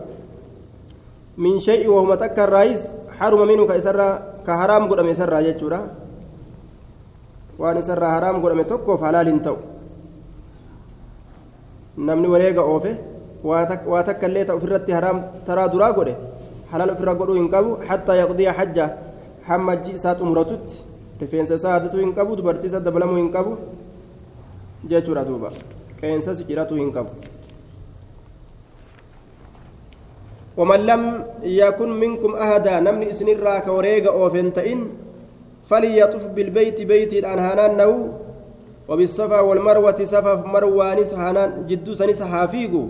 من 1.38 1.59
شيء 1.59 1.88
وهو 1.89 2.15
تكا 2.15 2.43
الرئيس 2.43 2.81
حرم 3.19 3.41
منه 3.47 3.63
كإسرى 3.67 4.09
كحرام 4.47 4.83
قدام 4.91 5.07
إسرى 5.07 5.38
جتشورا 5.47 5.79
وأن 7.59 7.77
إسرى 7.77 8.07
حرام 8.15 8.36
قدام 8.45 8.61
تكو 8.61 8.97
فحلال 8.97 9.41
تو 9.41 9.55
namni 12.09 12.28
wareega 12.34 12.62
oofe 12.62 12.92
waa 13.44 14.02
takka 14.09 14.26
illee 14.28 14.44
ta'u 14.44 14.57
ofirratti 14.61 14.92
haraam 14.98 15.22
taraa 15.46 15.68
duraa 15.74 15.92
godhe 15.98 16.14
halaal 16.72 16.90
ofirra 16.94 17.14
godhuu 17.20 17.38
hin 17.40 17.48
qabu 17.54 17.76
hattaa 17.88 18.16
yaqdiya 18.22 18.52
hajja 18.59 18.86
hamma 19.48 19.72
hajji 19.72 19.92
isaa 20.00 20.14
xumuratutti 20.18 20.82
rifeensa 21.20 21.54
isaa 21.61 21.72
hadatuu 21.78 22.00
hin 22.04 22.12
qabu 22.18 22.36
dubartii 22.36 22.68
isa 22.72 22.80
dabalamuu 22.88 23.16
hin 23.22 23.30
qabu 23.38 23.57
jechuudha 24.92 25.24
duuba 25.30 25.50
qeensas 26.02 26.44
hiratuu 26.50 26.82
hin 26.82 26.92
qabu 26.98 27.11
ومن 30.57 30.80
لم 30.90 31.02
يكن 31.42 31.90
منكم 32.00 32.34
أهدا 32.34 32.80
نمني 32.80 33.11
إسنرا 33.11 33.59
كوريغا 33.68 34.11
أوفنتئن 34.11 34.80
فليطف 35.70 36.22
بالبيت 36.34 36.78
بيت 36.80 37.12
الأنهانان 37.12 37.76
نو 37.76 37.92
وبالصفا 38.91 39.39
والمروة 39.39 39.99
صفا 40.13 40.33
مروانس 40.53 41.13
هانان 41.13 41.49
جدو 41.69 41.93
سنس 41.93 42.21
حافيقو 42.21 42.83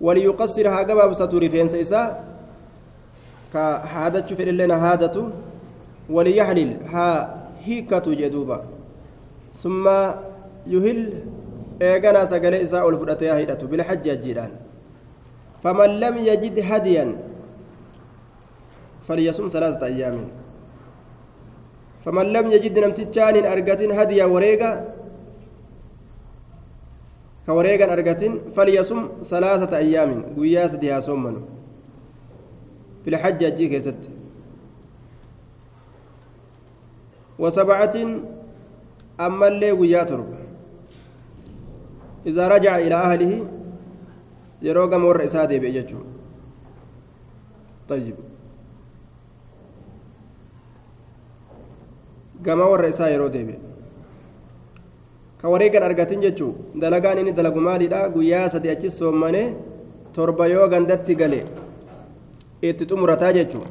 وليقصر 0.00 0.68
ها 0.68 0.80
قباب 0.88 1.12
ستوري 1.12 1.48
فين 1.48 1.68
سيسا 1.68 2.02
كهادة 3.52 4.26
شوف 4.28 4.40
لنا 4.40 4.76
هادة 4.84 5.16
وليحلل 6.10 6.70
ها 6.92 7.08
هيكة 7.64 8.06
جدوبا 8.20 8.58
ثم 9.62 9.84
يهل 10.66 11.00
eeganaa 11.82 12.26
sagalee 12.30 12.62
isaa 12.62 12.84
ol 12.86 12.96
fudhatee 13.00 13.28
haa 13.28 13.40
hidhatu 13.42 13.66
bilhajji 13.70 14.10
ajjiidhaan 14.14 14.52
faman 15.62 15.90
lam 16.02 16.14
yajid 16.28 16.56
hadiyan 16.68 17.10
falyasum 19.08 19.50
salaasata 19.54 19.86
ayyaamin 19.90 20.28
faman 22.04 22.30
lam 22.36 22.52
yajid 22.54 22.78
namtichaan 22.84 23.34
hin 23.38 23.46
wareegan 27.46 27.90
argatin 27.90 28.40
falyasum 28.54 29.08
salaasata 29.30 29.76
ayyaamin 29.76 30.22
guyyaa 30.36 30.68
sadi 30.68 30.88
haa 30.88 31.00
soommanu 31.00 31.40
bilhajji 33.04 33.46
ajjii 33.46 33.68
keessatti 33.68 34.10
wasabcatin 37.38 38.22
ammallee 39.18 39.74
guyyaa 39.82 40.06
torba 40.06 40.42
إذا 42.26 42.48
رجع 42.48 42.78
إلى 42.78 42.94
أهله 42.94 43.46
يروق 44.62 44.94
مور 44.94 45.24
إسادة 45.24 45.58
بيجتشو 45.58 45.98
طيب 47.88 48.14
warra 52.46 52.88
isaa 52.88 53.06
yeroo 53.10 53.28
deebi'e 53.30 53.71
ka 55.42 55.50
wareegan 55.50 55.82
argatin 55.82 56.22
jechuu 56.22 56.54
dalagaan 56.82 57.18
inni 57.18 57.32
dalagu 57.38 57.60
maaliidha 57.68 58.08
guyyaa 58.14 58.48
sadi 58.54 58.70
achi 58.74 58.90
soommane 58.98 59.42
torba 60.14 60.46
yoo 60.54 60.66
gandatti 60.72 61.14
gale 61.20 61.40
itti 62.62 62.86
xumurataa 62.90 63.32
jechuu 63.38 63.64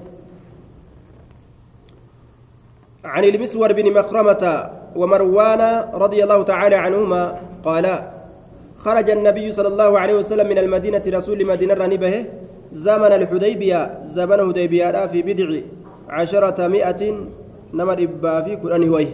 عن 3.05 3.24
المسور 3.24 3.74
بن 3.74 3.88
مخرمة 3.99 4.43
ومروان 4.95 5.61
رضي 5.93 6.19
الله 6.24 6.39
تعالى 6.43 6.76
عنهما 6.76 7.24
قالا 7.65 7.95
خرج 8.86 9.07
النبي 9.09 9.51
صلى 9.51 9.67
الله 9.74 9.91
عليه 9.99 10.15
وسلم 10.22 10.47
من 10.47 10.57
المدينة 10.57 11.01
رسول 11.07 11.39
مدينة 11.45 11.74
رنبه 11.74 12.15
زمن 12.74 13.11
الحديبية 13.19 13.80
زمن 14.13 14.39
الحديبية 14.39 15.05
في 15.11 15.19
بدع 15.22 15.49
عشرة 16.09 16.67
مئة 16.67 17.01
نمر 17.74 17.97
إبا 18.03 18.34
في 18.41 18.51
وي 18.93 19.07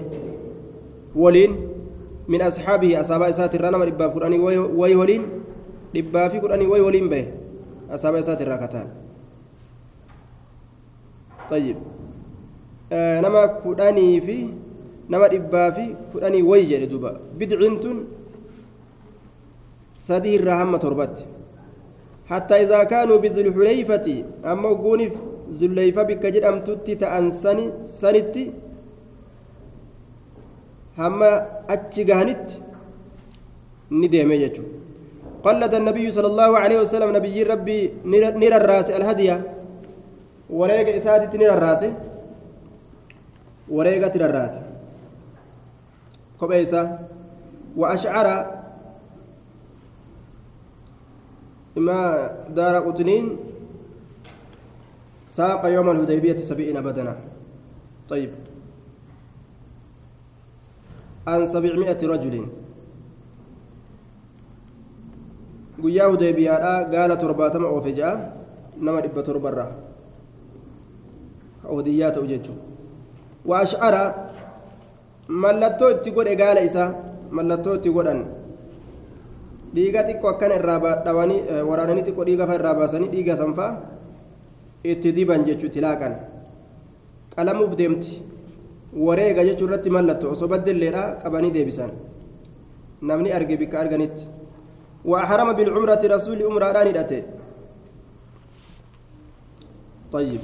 ولين 1.16 1.52
من 2.28 2.42
أصحابه 2.42 3.00
أصحاب 3.02 3.22
إساتر 3.22 3.70
نمر 3.72 3.88
إبا 3.88 4.08
في 4.08 4.14
قرآن 4.20 4.34
وي 4.76 4.96
ولين 4.96 5.24
إبا 5.96 6.28
في 6.28 6.40
قرآن 6.40 6.62
وي 6.68 6.80
ولين 6.80 7.10
به 7.10 7.26
أصحاب 7.92 8.16
إساتر 8.16 8.48
ركتان 8.48 8.88
طيب. 11.50 11.76
آه 12.92 13.22
نما 13.22 13.46
قرآني 13.64 14.22
في 14.22 14.50
نمر 15.10 15.36
إبا 15.36 15.70
في 15.70 15.96
قرآن 16.14 16.36
وي 16.42 16.64
جل 16.68 16.90
دوبا. 16.90 17.20
بدعنتن 17.40 17.98
سدي 19.96 20.36
الرحمة 20.36 20.78
تربت. 20.78 21.26
حتى 22.28 22.56
إذا 22.64 22.84
كانوا 22.84 23.18
بذي 23.18 23.42
الحليفة 23.42 24.24
أما 24.46 24.70
قونف 24.70 25.14
ذي 25.56 25.66
الحليفة 25.66 26.04
بك 26.04 26.26
جرأم 26.26 26.60
تتي 26.60 26.96
هما 30.98 31.32
أتشغانت 31.70 32.46
ندم 33.92 34.32
يجو 34.32 34.64
قلد 35.44 35.74
النبي 35.74 36.12
صلى 36.12 36.28
الله 36.28 36.58
عليه 36.58 36.80
وسلم 36.82 37.16
نبي 37.16 37.44
ربي 37.44 37.80
نير 38.06 38.56
الراس 38.62 38.90
الهدية 38.90 39.38
وريق 40.50 40.96
إسادة 40.96 41.38
نير 41.38 41.54
الراس 41.54 41.86
وريق 43.70 44.08
تير 44.08 44.26
الراس 44.26 44.52
كوبيسا 46.40 47.08
وأشعر 47.78 48.28
إما 51.78 52.00
دار 52.50 52.76
قطنين 52.86 53.38
ساق 55.30 55.66
يوم 55.66 55.90
الهديبية 55.90 56.38
سبعين 56.38 56.82
بدنا 56.82 57.16
طيب 58.10 58.32
عن 61.28 61.46
سبعمائة 61.46 62.02
رجل 62.14 62.36
guyyaa 65.78 66.10
hudaybiyaadha 66.10 66.90
gaala 66.90 67.16
torbaatama 67.22 67.68
oofe 67.70 67.92
ja'a 67.98 68.14
nama 68.86 69.02
dhibba 69.02 69.22
torbarra 69.28 69.66
ka 71.62 71.68
odiyyaa 71.76 72.10
ta'u 72.16 72.26
jechuudha 72.32 72.64
waa 73.50 73.60
ash'ara 73.66 74.02
mallattoo 75.44 75.90
itti 75.96 76.12
godhe 76.16 76.34
gaala 76.42 76.62
isaa 76.70 76.88
mallattoo 77.40 77.76
itti 77.80 77.94
godhan 77.98 78.24
dhiiga 79.76 80.02
xiqqoo 80.08 80.32
akkana 80.34 80.56
irraa 80.62 80.96
dhawanii 81.06 81.40
waraananii 81.70 82.06
xiqqoo 82.08 82.26
dhiiga 82.30 82.50
fa 82.50 82.58
irraa 82.60 82.74
baasanii 82.80 83.12
dhiiga 83.14 83.38
sanfaa 83.44 83.72
itti 84.94 85.14
diban 85.20 85.46
jechuutti 85.50 85.80
laaqan 85.86 86.14
qalamuuf 87.36 87.78
deemti 87.82 88.22
wareega 89.06 89.46
jechuu 89.50 89.68
irratti 89.70 89.90
mallattoo 89.90 90.32
osoo 90.32 90.48
baddelleedha 90.48 91.04
qabanii 91.24 91.52
deebisan. 91.52 91.92
Namni 93.02 93.32
arge 93.32 93.58
bikka 93.58 93.80
arganitti. 93.80 94.28
وأحرم 95.08 95.54
بالعمرة 95.54 96.02
رسول 96.04 96.44
عمرة 96.44 96.72
راني 96.72 97.24
طيب 100.12 100.40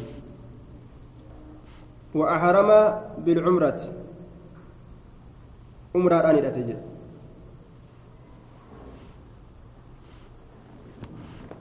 وأحرم 2.15 2.69
بالعمرة 3.17 3.79
عمرة 5.95 6.21
راني 6.21 6.41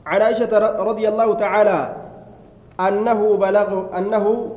عن 0.07 0.23
عائشة 0.23 0.59
رضي 0.83 1.09
الله 1.09 1.35
تعالى 1.35 1.97
أنه 2.81 3.37
بلغ 3.37 3.99
أنه 3.99 4.57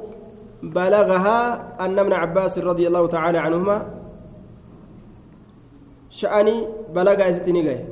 بلغها 0.64 1.40
أن 1.86 2.00
ابن 2.00 2.14
عباس 2.14 2.60
رضي 2.60 2.88
الله 2.88 3.08
تعالى 3.08 3.38
عنهما 3.38 3.86
شأني 6.10 6.68
بلغ 6.96 7.32
ستني 7.32 7.86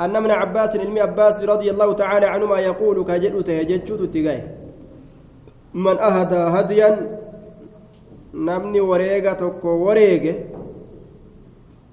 أن 0.00 0.16
ابن 0.16 0.30
عباس 0.30 0.76
علم 0.76 0.98
عباس 0.98 1.42
رضي 1.44 1.70
الله 1.70 1.92
تعالى 1.92 2.26
عنهما 2.26 2.58
يقول 2.58 3.04
كجد 3.04 3.44
تهججت 3.44 4.02
تجاه 4.14 4.42
من 5.74 5.98
أهدى 5.98 6.36
هديا 6.36 7.18
نمني 8.34 8.80
وريغا 8.80 9.32
تكو 9.32 9.68
وريغا 9.68 10.34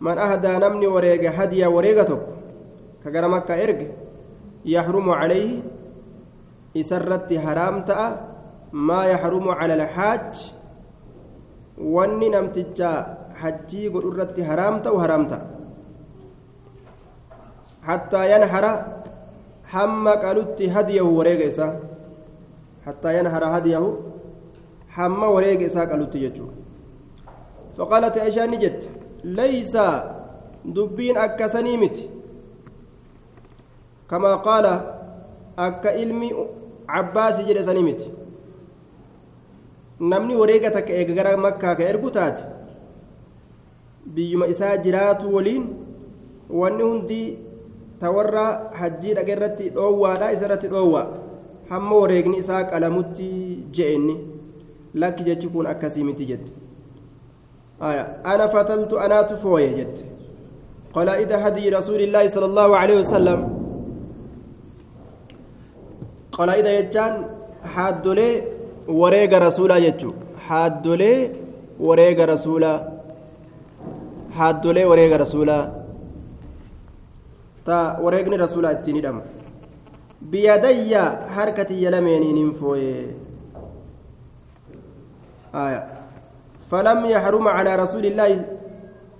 من 0.01 0.17
أهدى 0.17 0.47
نمني 0.47 0.87
وريغا 0.87 1.29
هديا 1.43 1.67
وريغا 1.67 2.03
تكو 2.03 2.31
كجرى 3.05 3.27
مكة 3.27 3.63
إرجع 3.63 3.87
يحرم 4.65 5.09
عليه. 5.09 5.61
إسرت 6.77 7.33
حرام 7.33 7.85
تأ. 7.85 8.34
ما 8.75 9.05
يحرم 9.05 9.49
على 9.49 9.73
الحاج 9.73 10.51
واني 11.77 12.29
نمتجا 12.29 12.91
حجي 13.39 13.87
قررت 13.87 14.35
حرام 14.41 14.75
تأ 14.83 14.89
وحرام 14.89 15.23
تأ 15.31 15.39
حتى 17.87 18.21
ينحر 18.33 18.65
حم 19.71 20.05
قالت 20.07 20.61
هديه 20.61 21.01
وريق 21.17 21.45
إسا 21.47 21.67
حتى 22.85 23.09
ينحر 23.19 23.43
هديه 23.57 23.83
حم 24.95 25.19
وريق 25.23 25.61
إسا 25.61 25.81
قالت 25.89 26.15
يجو 26.15 26.47
فقالت 27.77 28.17
عائشة 28.17 28.45
نجت 28.45 28.81
ليس 29.23 29.75
دبين 30.65 31.17
أكسني 31.17 31.77
متي 31.77 32.05
كما 34.09 34.35
قال 34.35 34.65
أكا 35.59 35.95
إلمي 36.01 36.29
عباس 36.89 37.35
جل 37.47 37.65
سنمت 37.65 38.01
namni 39.99 40.35
wareega 40.35 40.71
takka 40.71 40.93
eega 40.93 41.13
gara 41.13 41.37
makkaa 41.37 41.75
ka 41.75 41.83
ergu 41.83 42.11
taate 42.11 42.43
biyyuma 44.05 44.47
isaa 44.47 44.77
jiraatu 44.77 45.35
waliin 45.35 45.65
wanni 46.49 46.83
hundi 46.83 47.37
ta 47.99 48.11
warra 48.11 48.45
hajjii 48.79 49.13
dhaga 49.13 49.31
irratti 49.33 49.69
dhoowwaadha 49.69 50.31
isa 50.33 50.45
irratti 50.45 50.67
dhoowwa 50.67 51.03
hamma 51.69 51.95
wareegni 51.95 52.37
isaa 52.37 52.63
qalamutti 52.63 53.29
je'enni 53.71 54.15
lakki 54.93 55.23
jechi 55.23 55.47
kun 55.47 55.67
akkasii 55.67 56.03
miti 56.03 56.25
jette 56.25 56.51
ana 58.23 58.47
fataltu 58.47 58.99
anaatu 58.99 59.37
fooye 59.37 59.69
jette 59.79 60.03
qalaa'ida 60.95 61.39
hadii 61.39 61.69
rasuulillaahi 61.69 62.29
sala 62.29 62.45
allaahu 62.45 62.75
aleyhi 62.81 62.99
wasalam 63.01 63.41
qalaa'ida 66.37 66.71
jechaan 66.81 67.25
haaddolee 67.75 68.54
wareega 68.87 69.39
rasuulaa 69.39 69.79
jechuudha 69.79 70.43
haaddolee 70.47 71.31
wareega 71.79 72.25
rasuulaa 72.25 72.77
haaddolee 74.37 74.85
wareega 74.91 75.17
rasuulaa 75.17 75.63
ta 77.65 77.77
wareegni 78.05 78.37
rasuulaa 78.37 78.71
ittiin 78.77 78.95
hidhamu 78.95 79.21
biyadayya 80.31 81.03
harka 81.35 81.65
tiyya 81.65 81.91
lameeniin 81.91 82.37
hin 82.37 82.53
fooye 82.63 82.97
فلم 86.71 87.05
يحرم 87.05 87.47
على 87.47 87.71
رسول 87.75 88.05
الله 88.05 88.45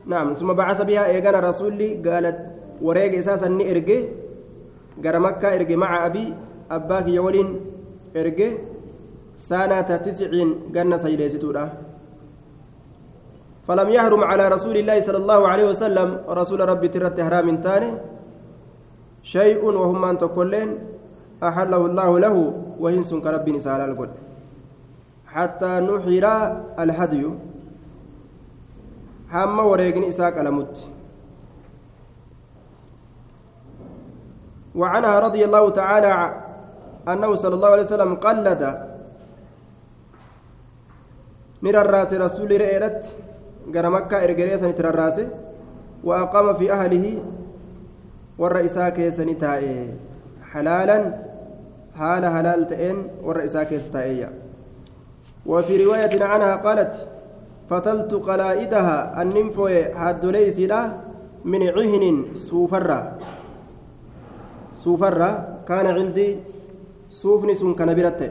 نعم 0.06 0.34
ثم 0.34 0.54
بعث 0.54 0.82
بها 0.82 1.06
إيغانا 1.08 1.40
رسولي 1.40 1.90
قالت 2.06 2.38
وريق 2.82 3.14
إساسا 3.24 3.48
نئرقي 3.48 4.00
قال 5.04 5.16
مكة 5.20 5.48
إرقي 5.56 5.76
مع 5.76 6.06
أبي 6.06 6.34
أباك 6.72 7.08
يولين 7.08 7.50
إرقي 8.18 8.50
سنة 9.38 9.82
تسع 9.82 10.32
قلنا 10.76 10.98
سيديستورا 10.98 11.66
فلم 13.68 13.90
يحرم 13.90 14.22
على 14.24 14.48
رسول 14.48 14.78
الله 14.78 15.00
صلى 15.00 15.18
الله 15.18 15.42
عليه 15.48 15.66
وسلم 15.70 16.10
رسول 16.30 16.60
ربي 16.70 16.88
ترت 16.88 17.20
إحرام 17.20 17.62
تاني. 17.62 17.92
شيء 19.26 19.58
وهم 19.66 20.06
أن 20.06 20.18
تقولين 20.18 20.70
أحله 21.44 21.82
الله 21.86 22.10
له 22.20 22.36
وهنس 22.80 23.10
كرب 23.14 23.50
نسال 23.50 23.82
القل 23.82 24.10
حتى 25.28 25.72
نحر 25.82 26.26
الهدي. 26.80 27.24
هم 29.34 29.58
وريقن 29.60 30.04
إساك 30.04 30.38
لمت 30.38 30.76
وعنها 34.76 35.20
رضي 35.20 35.42
الله 35.46 35.70
تعالى 35.70 36.14
أنه 37.08 37.36
صلى 37.36 37.56
الله 37.56 37.70
عليه 37.70 37.84
وسلم 37.84 38.16
قلد 38.16 38.62
نرى 41.66 41.82
الراس 41.82 42.14
رسول 42.14 42.52
رئيرت 42.62 43.02
قال 43.74 43.86
مكة 43.96 44.24
إرقريسا 44.24 44.68
نترى 44.70 44.90
الراس 44.90 45.18
وأقام 46.04 46.48
في 46.60 46.72
أهله 46.72 47.06
والرئيسا 48.38 48.90
كيسا 48.90 49.24
نتائي 49.24 49.94
حلالا 50.52 50.98
حال 52.00 52.24
حلال 52.36 52.68
تئن 52.68 52.98
والرئيسا 53.26 53.64
كيسا 53.64 53.90
تائي 53.94 54.30
وفي 55.46 55.74
رواية 55.86 56.24
عنها 56.24 56.56
قالت 56.56 56.94
فتلت 57.70 58.14
قلائدها 58.14 59.22
النمفو 59.22 59.68
حد 60.00 60.24
ليس 60.26 60.60
من 61.52 61.62
عهن 61.76 62.04
سوفرة 62.50 63.00
سوفرة 64.84 65.30
كان 65.68 65.86
عندي 65.98 66.30
kana 67.76 67.94
biratte. 67.96 68.28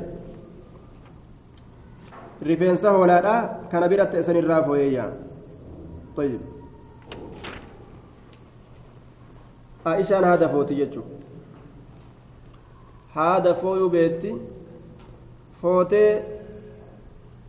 Rifeensa 2.50 2.90
hoolaadha 2.96 3.34
kana 3.70 3.88
biratte 3.92 4.16
isan 4.20 4.36
irraa 4.42 4.62
fooyeyya 4.68 5.06
طيب 6.16 6.40
عائشان 9.86 10.24
هذا 10.24 10.46
فوتي 10.48 10.74
يجو 10.80 11.02
هذا 13.14 13.52
فويو 13.52 13.88
بيتي 13.88 14.36
فوتي 15.62 16.22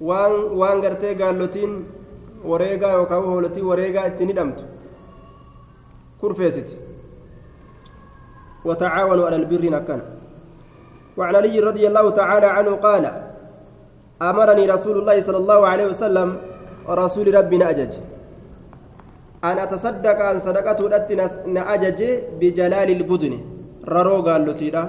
waan 0.01 0.33
waan 0.59 0.81
gartee 0.83 1.13
gaallotiin 1.15 1.71
wareegaa 2.43 2.91
yookaan 2.97 3.23
hoolotii 3.23 3.61
wareegaa 3.69 4.05
ittiin 4.09 4.29
hidhamtu 4.29 4.63
kurfeessiti 6.19 6.75
watacaawanuu 8.65 9.25
ala 9.27 9.35
albirri 9.35 9.73
akkan 9.75 10.01
وعن 11.17 11.35
علي 11.35 11.59
رضي 11.59 11.87
الله 11.87 12.09
تعالى 12.09 12.45
عنه 12.45 12.75
قال 12.75 13.24
أمرني 14.21 14.65
رسول 14.65 14.95
الله 14.99 15.21
صلى 15.21 15.37
الله 15.37 15.67
عليه 15.67 15.87
وسلم 15.87 16.37
رسول 16.89 17.33
ربنا 17.35 17.69
أجج 17.69 17.93
أن 19.43 19.57
أتصدق 19.57 20.17
عن 20.21 20.39
صدقته 20.39 20.83
نأجج 21.45 21.99
بجلال 22.39 22.89
البدن. 22.89 23.33
ررو 23.87 24.17
قال 24.27 24.41
لتيرا 24.49 24.83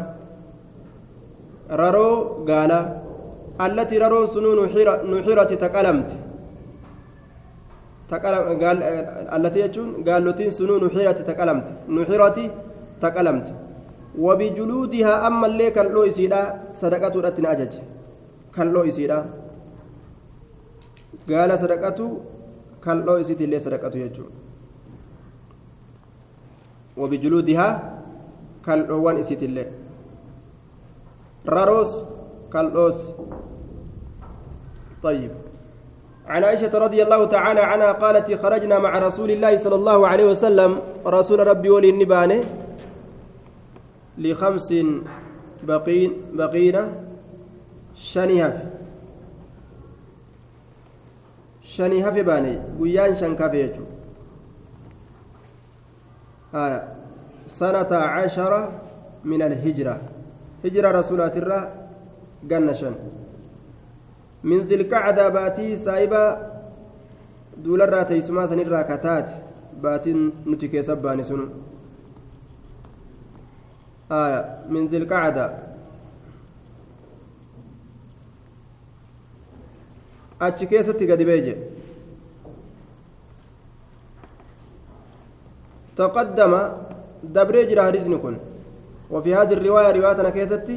ررو 1.70 2.08
قال 2.48 2.72
التي 3.60 3.96
ررو 3.98 4.26
سنون 4.34 4.58
نحرة 5.12 5.50
تكلمت 5.64 6.10
تكلم 8.10 8.44
قال 8.62 8.76
التي 9.36 9.60
يجون 9.60 9.88
قال 10.08 10.24
لتين 10.26 10.50
سنون 10.50 10.84
نحرة 10.84 11.18
تكلمت 11.30 11.68
نحرة 11.96 12.38
تكلمت 13.04 13.48
وبجلودها 14.24 15.26
أما 15.26 15.46
اللي 15.46 15.70
كان 15.70 15.86
لو 15.94 16.02
يسيدا 16.08 16.40
صدقة 16.80 17.14
رتنا 17.20 17.52
أجج 17.52 17.72
يسيدا 18.58 19.26
قال 21.28 21.58
صدقة 21.58 22.20
كان 22.84 23.00
لو 23.00 23.16
يسيد 23.16 23.42
اللي 23.42 23.58
صدقة 23.60 23.98
يجو 23.98 24.24
وبجلودها 26.96 27.68
كان 28.66 28.78
لو 28.86 29.02
وان 29.04 29.16
يسيد 29.18 29.42
اللي 29.42 29.66
راروس 31.48 32.04
كان 32.52 32.68
لوس 32.74 33.10
طيب 35.02 35.30
عن 36.26 36.44
عائشة 36.44 36.78
رضي 36.78 37.02
الله 37.02 37.24
تعالى 37.26 37.60
عنها 37.60 37.92
قالت 37.92 38.34
خرجنا 38.42 38.78
مع 38.78 38.98
رسول 38.98 39.30
الله 39.30 39.56
صلى 39.56 39.74
الله 39.74 40.08
عليه 40.08 40.26
وسلم 40.30 40.80
رسول 41.06 41.46
ربي 41.46 41.70
ولي 41.70 41.90
النبانه 41.90 42.40
لخمس 44.18 44.74
بقين 45.62 46.12
بقينا 46.32 47.05
شنيهف 47.96 48.62
شنيهف 51.62 52.14
باني 52.18 52.58
قيان 52.80 53.16
شنكف 53.16 53.54
يجو 53.54 53.84
آية 56.54 56.88
سنة 57.46 57.96
عشرة 57.96 58.72
من 59.24 59.42
الهجرة 59.42 60.00
هجرة 60.64 60.90
رسولات 60.90 61.36
الرا 61.36 61.60
قنشا 62.50 62.94
من 64.44 64.60
ذي 64.60 64.74
القعدة 64.74 65.28
باتي 65.28 65.76
سايبة 65.76 66.38
دول 67.56 67.82
الراتي 67.82 68.20
سما 68.20 68.46
سنرا 68.46 68.82
كتات 68.82 69.28
باتي 69.82 70.30
نتكي 70.46 70.82
سباني 70.82 71.22
سنو 71.22 71.48
آية 74.12 74.58
من 74.68 74.86
ذي 74.86 74.96
achi 80.40 80.66
keessatti 80.66 81.06
gadi 81.06 81.24
beeje. 81.24 81.56
تقدم 85.96 86.52
دبري 87.34 87.62
جرى 87.72 88.16
كن 88.22 88.36
وفي 89.10 89.30
هذه 89.34 89.52
الرواية 89.52 89.90
رواية 89.96 90.30
كيستي 90.36 90.76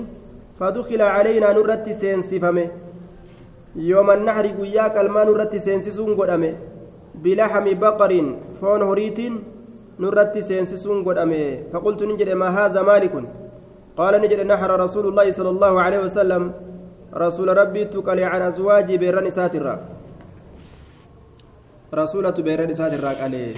فدخل 0.60 1.02
علينا 1.02 1.48
نرت 1.58 1.88
سينسفمه 2.02 2.68
يوم 3.76 4.10
النحر 4.18 4.46
قياك 4.60 4.96
الما 4.98 5.24
نرت 5.28 5.54
سينسسون 5.56 6.12
قدامه 6.20 6.54
بلحم 7.24 7.66
بقر 7.84 8.12
فون 8.62 8.82
هريت 8.90 9.20
نرت 10.04 10.36
سينسسون 10.50 10.98
قدامه 11.08 11.44
فقلت 11.72 12.02
نجد 12.10 12.30
ما 12.42 12.48
هذا 12.58 12.82
مالك 12.90 13.14
قال 14.00 14.14
نجد 14.24 14.40
نحر 14.52 14.70
رسول 14.86 15.06
الله 15.08 15.28
صلى 15.38 15.50
الله 15.56 15.74
عليه 15.86 16.00
وسلم 16.08 16.44
رسول 17.14 17.58
ربي 17.58 17.86
تقل 17.86 18.20
عن 18.20 18.42
أزواجي 18.42 18.98
بيران 18.98 19.30
ساترا 19.30 19.80
رسولة 21.94 22.32
بيران 22.32 22.74
ساترا 22.74 23.10
عليه 23.24 23.56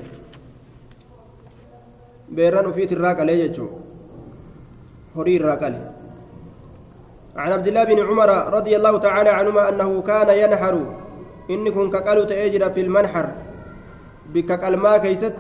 بيران 2.32 2.66
أفيت 2.70 2.92
الراك 2.92 3.20
عليه 3.20 3.44
يجو. 3.44 3.68
هري 5.16 5.36
عن 7.36 7.52
عبد 7.52 7.68
الله 7.68 7.84
بن 7.84 8.00
عمر 8.00 8.30
رضي 8.54 8.76
الله 8.76 8.98
تعالى 9.00 9.30
عنهما 9.30 9.70
أنه 9.70 10.02
كان 10.02 10.30
ينحر. 10.30 10.76
إنكم 11.50 11.90
كقالوا 11.90 12.26
تأجر 12.26 12.70
في 12.70 12.82
المنحر. 12.82 13.28
بكقلما 14.34 14.98
كيست. 14.98 15.40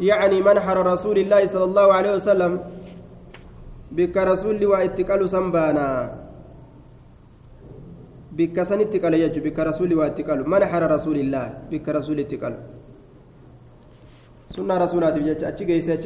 يعني 0.00 0.42
منحر 0.42 0.86
رسول 0.86 1.18
الله 1.18 1.46
صلى 1.46 1.64
الله 1.64 1.92
عليه 1.92 2.12
وسلم. 2.14 2.52
بك 3.92 4.16
رسول 4.16 4.66
واتقال 4.66 5.30
سنبانا. 5.30 6.23
بك 8.36 8.62
سنتقال 8.62 9.14
يجو 9.14 9.40
بك 9.46 9.58
رسول 9.58 9.94
واتقال 9.94 10.38
منحر 10.50 10.82
رسول 10.90 11.16
الله 11.24 11.44
بك 11.70 11.88
رسول 11.88 12.20
اتقال 12.20 12.54
سنة 14.50 14.78
رسولات 14.84 15.14
بجد 15.18 15.44
أتشي 15.44 15.64
جيسة 15.64 16.04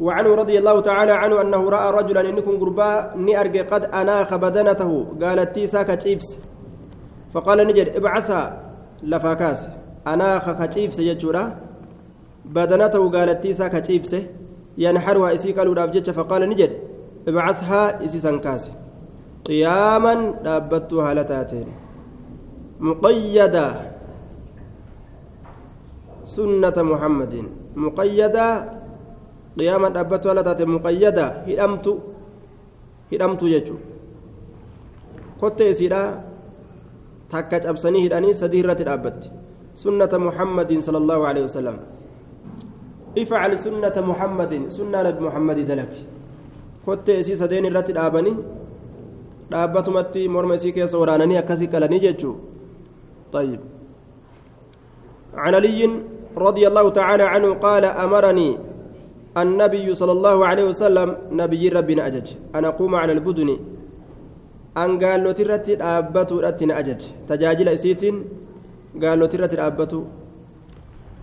وعنه 0.00 0.34
رضي 0.34 0.58
الله 0.58 0.80
تعالى 0.80 1.12
عنه 1.12 1.40
أنه 1.40 1.70
رأى 1.70 1.88
رجلا 1.98 2.20
إنكم 2.20 2.60
قربا 2.60 3.16
نأرجع 3.16 3.62
قد 3.62 3.82
أناخ 3.84 4.34
بدنته 4.34 4.90
قالت 5.22 5.54
تيسا 5.54 5.82
كتشيبس. 5.82 6.38
فقال 7.34 7.66
نجد 7.66 7.88
ابعثها 7.88 8.72
لفاكاس 9.02 9.66
أناخ 10.06 10.50
يجورا 10.98 11.56
بدنته 12.44 13.10
قالت 13.10 13.42
ينحرها 14.78 15.30
فقال 16.12 16.48
نجد 16.48 16.78
ابعثها 17.28 18.02
إسيسا 19.46 19.50
كاسي 19.50 19.50
قياما 19.50 20.14
دابتها 20.44 21.10
هالتاتين 21.10 21.68
مقيدة 22.80 23.66
سنة 26.24 26.76
محمد 26.82 27.34
مقيدة 27.76 28.46
قياما 29.58 29.88
دابتها 29.88 30.30
هالتاتين 30.32 30.68
مقيدة 30.68 31.26
هدمت 31.48 31.86
هدمت 33.12 33.42
يجو 33.42 33.76
كنت 35.40 35.60
إسيرا 35.60 36.32
takka 37.32 37.60
cabsanii 37.64 38.02
hidhanii 38.04 38.34
sadii 38.36 38.60
irratti 38.60 38.84
dhaabbatti 38.84 39.30
sunnata 39.74 40.18
muhammadin 40.20 40.82
sala 40.84 40.98
allahu 41.00 41.24
alehi 41.24 41.48
wasalam 41.48 41.76
ifcal 43.16 43.56
sunnata 43.56 44.02
muhammadin 44.04 44.68
sunnaa 44.68 45.02
nabi 45.08 45.24
muhammadi 45.24 45.64
dalagi 45.64 46.04
kottee 46.84 47.24
isii 47.24 47.36
sadeen 47.40 47.64
irratti 47.64 47.96
dhaabanii 47.96 48.36
dhaabbatumatti 49.54 50.28
morma 50.34 50.54
isii 50.58 50.72
keessa 50.78 50.98
waraananii 51.02 51.38
akkasii 51.42 51.70
qalanii 51.76 52.02
jechuu. 52.06 52.34
طيب 53.32 53.60
عن 55.34 55.54
علي 55.54 55.80
رضي 56.36 56.64
الله 56.68 56.86
تعالى 56.88 57.22
عنه 57.22 57.48
قال 57.66 57.84
أمرني 57.84 58.50
النبي 59.42 59.86
صلى 59.94 60.12
الله 60.12 60.36
عليه 60.46 60.64
وسلم 60.64 61.08
نبي 61.32 61.68
ربنا 61.68 62.06
أجج 62.06 62.26
أن 62.54 62.64
أقوم 62.64 62.92
على 62.94 63.12
البدن 63.12 63.48
أن 64.76 64.90
قال 65.04 65.24
له 65.24 65.32
ترتي 65.32 65.72
أبتو 65.82 66.40
رتنا 66.44 66.78
أجج 66.78 67.00
تجاجل 67.28 67.68
إسيتين 67.68 68.16
قال 69.02 69.16
له 69.20 69.26
ترتي 69.32 69.56
أبتو 69.66 70.00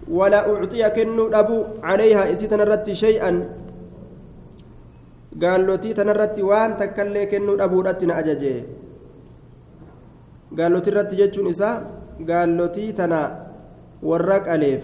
ولا 0.09 0.39
أعطي 0.49 0.81
كنو 0.95 1.23
أبو 1.41 1.57
عليها 1.89 2.23
إسيتنا 2.33 2.63
رتي 2.65 2.93
شيئا 3.05 3.31
gaallotii 5.37 5.93
tanarratti 5.93 6.41
waan 6.51 6.77
takkallee 6.77 7.25
kennuu 7.33 7.57
dhabuudhatti 7.57 8.05
na 8.09 8.15
ajaje 8.23 8.53
gaallotii 10.57 10.91
irratti 10.93 11.15
jechuun 11.21 11.47
isaa 11.53 11.75
gaallotii 12.31 12.93
tana 12.93 13.19
warra 14.11 14.39
qaleef 14.49 14.83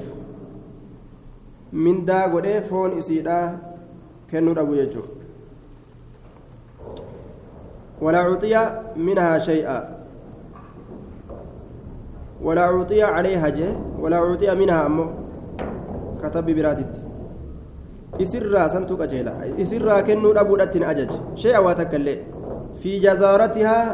mindaa 1.87 2.27
godhee 2.29 2.61
foon 2.71 2.97
isiidha 2.97 3.37
kennuu 4.31 4.53
dhabu 4.55 4.75
jechuudha 4.81 5.13
ولا 8.01 8.19
عطي 8.19 8.55
منها 8.95 9.39
شيئا 9.39 9.77
ولا 12.43 12.61
عطي 12.63 13.03
عليها 13.03 13.49
جه 13.49 13.71
ولا 13.99 14.17
عطي 14.17 14.55
منها 14.55 14.85
أمه 14.85 15.07
كتب 16.23 16.45
براتت 16.45 17.04
isirraa 18.23 18.67
santu 18.73 18.97
qajeela 19.01 19.33
isirraa 19.63 20.01
kennuu 20.07 20.33
dhabuudhatti 20.37 20.79
na 20.83 20.87
ajaje 20.93 21.17
shay'a 21.43 21.61
waa 21.65 21.75
takka 21.79 21.97
illee 22.01 22.17
fi 22.81 22.99
jazaaratihaa 23.05 23.85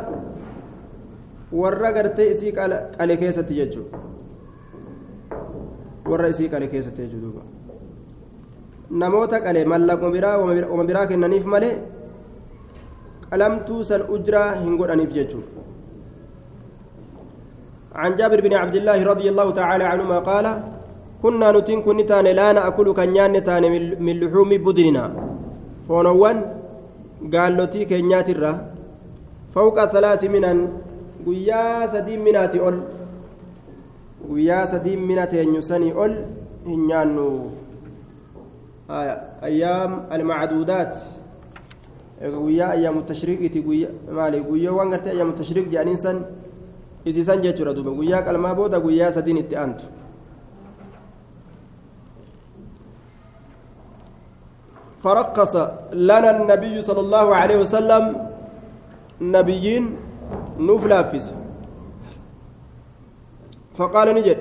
warra 1.62 1.92
gartee 1.98 2.28
isii 2.34 2.52
qale 2.58 3.16
keessatti 3.22 3.54
jechuudha 3.60 4.00
warra 6.12 6.28
isii 6.34 6.50
qale 6.54 6.68
keessatti 6.74 7.08
jechuudha 7.14 7.44
namoota 9.04 9.40
qale 9.48 9.66
mallaquma 9.74 10.12
biraa 10.18 10.36
wama 10.44 10.86
biraa 10.92 11.08
kennaniif 11.14 11.46
malee 11.56 11.74
qalamtuu 13.32 13.82
san 13.90 14.02
ujraa 14.18 14.50
hin 14.62 14.78
godhaniif 14.84 15.12
jechuudha 15.20 15.60
عن 18.02 18.16
جابر 18.16 18.40
بن 18.42 18.54
عبد 18.54 18.76
الله 18.76 19.04
رضي 19.04 19.28
الله 19.30 19.52
تعالى 19.52 19.84
عنهما 19.84 20.20
قال 20.20 20.46
كنا 21.22 21.52
نتين 21.52 21.82
كن 21.86 22.06
تاني 22.06 22.34
لا 22.34 22.52
نأكل 22.52 22.88
كنيان 22.94 23.44
تاني 23.44 23.70
من 24.06 24.16
لحوم 24.20 24.50
بدننا. 24.66 25.06
فونوان 25.88 26.38
قال 27.34 27.58
لتي 27.58 27.86
كنيات 27.86 28.30
الرا. 28.30 28.54
فوق 29.54 29.78
ثلاث 29.86 30.24
منن. 30.24 30.60
قيا 31.26 31.88
سديم 31.94 32.20
مناتي 32.26 32.60
أول. 32.60 32.78
قيا 34.32 34.66
سديم 34.66 35.00
مناتي 35.08 35.44
ينسني 35.44 35.94
أول. 35.94 36.14
هنيانو 36.66 37.30
آية. 38.90 39.16
أيام 39.44 39.92
المعدودات. 40.14 40.98
قيا 42.22 42.72
أيام 42.72 42.98
التشريق 42.98 43.42
قيا 43.68 43.90
مالي 44.10 44.40
قيا 44.50 44.72
وانغرتي 44.72 45.10
أيام 45.12 45.30
التشريق 45.30 45.66
جانين 45.70 45.96
سن. 45.96 46.18
إسي 47.08 47.24
سن 47.24 47.42
جيتشورا 47.42 47.72
دوبا 47.78 47.92
قيا 48.00 48.20
كلمة 48.26 48.54
بودا. 48.54 48.78
قيا 48.86 49.10
فرقص 55.04 55.56
لنا 55.94 56.30
النبي 56.38 56.76
صلى 56.82 57.02
الله 57.06 57.26
عليه 57.36 57.58
وسلم 57.64 58.04
نبيين 59.22 59.84
نفلافس 60.60 61.26
فقال 63.78 64.08
نجد 64.18 64.40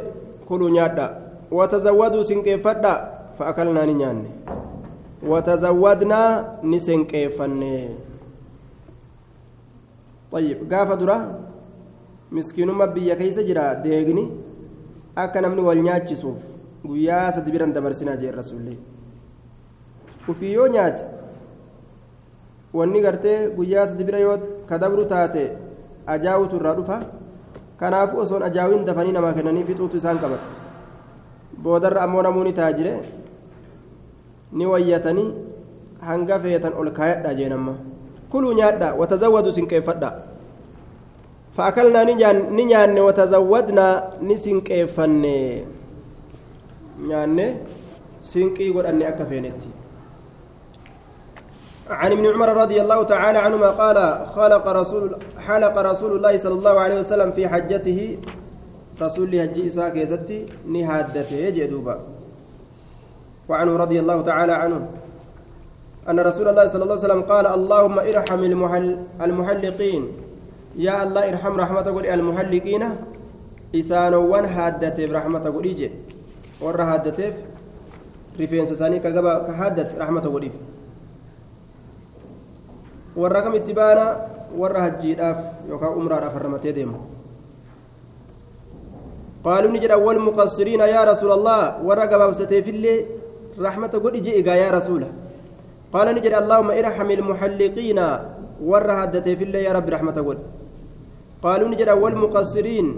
كلوا 0.49 0.71
نيادا. 0.71 1.07
وتزودوا 1.51 2.23
سنكيفدا. 2.23 2.95
فأكلنا 3.41 3.85
نيان 3.89 4.19
وتزودنا 5.25 6.21
نسنكيفن 6.61 7.63
طيب 10.33 10.59
قاف 10.73 10.91
درا 11.01 11.17
مسكين 12.33 12.71
ما 12.71 12.87
بيا 12.87 13.15
كيس 13.17 13.39
جرا 13.49 13.81
ديغني. 13.81 14.25
أكا 15.19 15.41
نمني 15.41 15.61
والنياتشسوف 15.61 16.39
guyyaa 16.85 17.33
sadi 17.33 17.53
biran 17.53 17.73
dabarsinaa 17.77 18.17
jee 18.17 18.33
rasuullee 18.33 18.79
ufii 20.29 20.53
yoo 20.53 20.68
nyaate 20.68 21.05
wanni 22.75 23.01
gartee 23.01 23.49
guyyaa 23.57 23.87
sadi 23.87 24.05
bira 24.05 24.18
yoo 24.18 24.39
kadabru 24.68 25.05
taate 25.05 25.45
ajaa'utu 26.07 26.57
irraa 26.57 26.75
dhufa 26.75 26.99
kanaafuu 27.81 28.21
osoon 28.25 28.43
ajaa'uun 28.49 28.85
dafanii 28.85 29.12
namaa 29.16 29.33
kennanii 29.39 29.64
fixuutu 29.71 29.97
isaan 29.97 30.18
qabata 30.18 30.47
boodarra 31.62 32.03
ammoo 32.03 32.23
namuuni 32.23 32.53
taajire 32.53 32.93
ni 34.53 34.66
wayyatanii 34.66 35.29
hanga 36.11 36.39
feetan 36.45 36.73
ol 36.83 36.91
kaayadha 36.99 37.35
jeen 37.35 37.53
amma 37.59 37.75
kuluu 38.31 38.53
nyaadha 38.61 38.95
watazawwadu 39.01 39.53
sinqeeffadha 39.53 40.11
fa'akalnaa 41.57 42.05
ni 42.05 42.64
nyaanne 42.64 43.01
watazawwadnaa 43.09 43.95
ni 44.21 44.39
sinqeeffanne 44.39 45.37
nyaanne 47.09 47.47
sinqii 48.31 48.73
godhanne 48.73 49.07
akka 49.11 49.27
feenetti 49.27 49.68
عن 51.91 52.12
ابن 52.12 52.26
عمر 52.26 52.49
رضي 52.57 52.82
الله 52.82 53.03
تعالى 53.03 53.38
عنهما 53.38 53.70
قال 53.70 54.26
خلق 54.26 54.68
رسول 54.68 55.16
حلق 55.38 55.78
رسول 55.78 56.16
الله 56.16 56.36
صلى 56.38 56.55
الله 56.55 56.80
عليه 56.80 56.99
وسلم 57.01 57.32
في 57.32 57.49
حجته. 57.49 58.18
رسول 59.03 59.34
هجي 59.34 59.66
إساء 59.66 59.88
كيستي 59.88 60.47
نهادته. 60.68 61.34
يجدوبا 61.34 61.99
وعنه 63.49 63.76
رضي 63.76 64.01
الله 64.01 64.22
تعالى 64.22 64.53
عنه 64.53 64.88
أن 66.09 66.20
رسول 66.20 66.49
الله 66.49 66.66
صلى 66.68 66.82
الله 66.82 66.97
عليه 66.97 67.05
وسلم 67.05 67.22
قال 67.22 67.47
اللهم 67.47 67.99
ارحم 67.99 68.41
المحل 68.45 68.99
المحلقين. 69.20 70.03
يا 70.76 71.03
الله 71.03 71.28
ارحم 71.28 71.55
رحمة 71.61 71.82
قل 71.82 72.07
المحلقين 72.07 72.82
إسانوان 73.74 74.45
هادته 74.45 75.07
برحمة 75.07 75.45
قل 75.51 75.64
إيجي 75.64 75.91
ور 76.62 76.82
هادته 76.82 77.32
رفين 78.41 78.66
سساني 78.66 78.99
كهادت 78.99 79.99
رحمة 79.99 80.20
قل 80.20 80.43
إيجي 80.43 80.70
warra 83.17 83.43
kam 83.43 83.55
itti 83.55 83.73
baana 83.75 84.05
warra 84.61 84.81
hajjiidhaaf 84.87 85.39
yookaan 85.71 85.95
umraadhaaf 86.01 86.35
harramatee 86.37 86.73
deemu 86.73 86.99
qaaluu 89.45 89.73
ni 89.73 89.81
jedha 89.81 89.99
wal 89.99 90.21
muqassiriina 90.29 90.87
yaa 90.95 91.05
rasuula 91.13 91.35
allah 91.39 91.61
warra 91.89 92.07
gabaabsateefillee 92.13 92.99
rahmata 93.67 93.99
godhi 94.05 94.21
je'igaa 94.27 94.57
yaa 94.63 94.73
rasuula 94.79 95.09
qaala 95.93 96.13
ni 96.15 96.21
jedha 96.25 96.39
allaahumma 96.43 96.77
irhami 96.81 97.13
ilmuxalliqiina 97.19 98.07
warra 98.71 98.95
haddateefillee 99.01 99.63
yaa 99.67 99.75
rabbi 99.79 99.91
rahmata 99.97 100.23
godhi 100.29 100.45
qaaluu 101.45 101.69
ni 101.73 101.77
jedha 101.81 101.95
wal 102.03 102.17
muqassiriin 102.25 102.89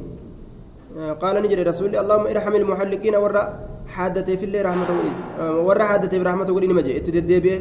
qaala 1.23 1.41
ni 1.41 1.49
jedhe 1.53 1.65
rasuulli 1.71 1.97
allaahumma 2.03 2.31
irhami 2.35 2.57
ilmuxalliqiina 2.63 3.19
warra 3.25 3.43
haddateefillee 3.97 4.63
rahmata 4.69 4.93
godhi 4.99 5.13
warra 5.69 5.85
haddateef 5.93 6.23
rahmata 6.31 6.53
godhi 6.57 6.69
nima 6.73 6.83
jee 6.87 6.97
itti 7.01 7.11
deddeebi'e 7.17 7.57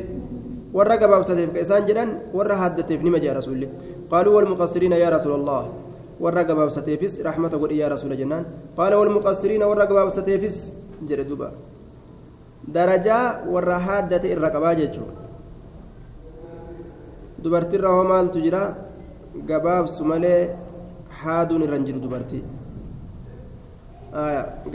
warra 0.77 0.95
gabaabsateef 1.01 1.49
ka 1.53 1.59
isaan 1.65 1.83
jedhan 1.87 2.09
warra 2.37 2.55
haddateef 2.63 3.01
nima 3.07 3.19
jee 3.23 3.33
rasuulli 3.39 3.67
qaaluu 4.11 4.33
walmuqassiriina 4.37 4.97
yaa 5.03 5.11
rasuula 5.17 5.35
allah 5.41 5.63
warra 6.23 6.43
gabaabsateefis 6.49 7.13
rahmata 7.27 7.57
godhi 7.63 7.77
yaa 7.81 7.89
rasuula 7.95 8.15
jennaan 8.21 8.45
qaala 8.77 8.95
walmuqassiriina 9.01 9.65
warra 9.71 9.85
gabaabsateefis 9.91 10.55
jedhe 11.09 11.25
duba 11.31 11.47
darajaa 12.75 13.23
warra 13.53 13.77
haddate 13.87 14.27
irra 14.35 14.49
qabaa 14.55 14.75
jechuu 14.81 15.07
dubartirra 17.43 17.89
hoo 17.95 18.03
maaltu 18.11 18.39
jira 18.45 18.61
gabaabsu 19.49 20.05
malee 20.11 20.39
haaduun 21.21 21.61
irra 21.65 21.75
hin 21.79 21.85
jiru 21.89 21.99
dubartii 22.05 22.43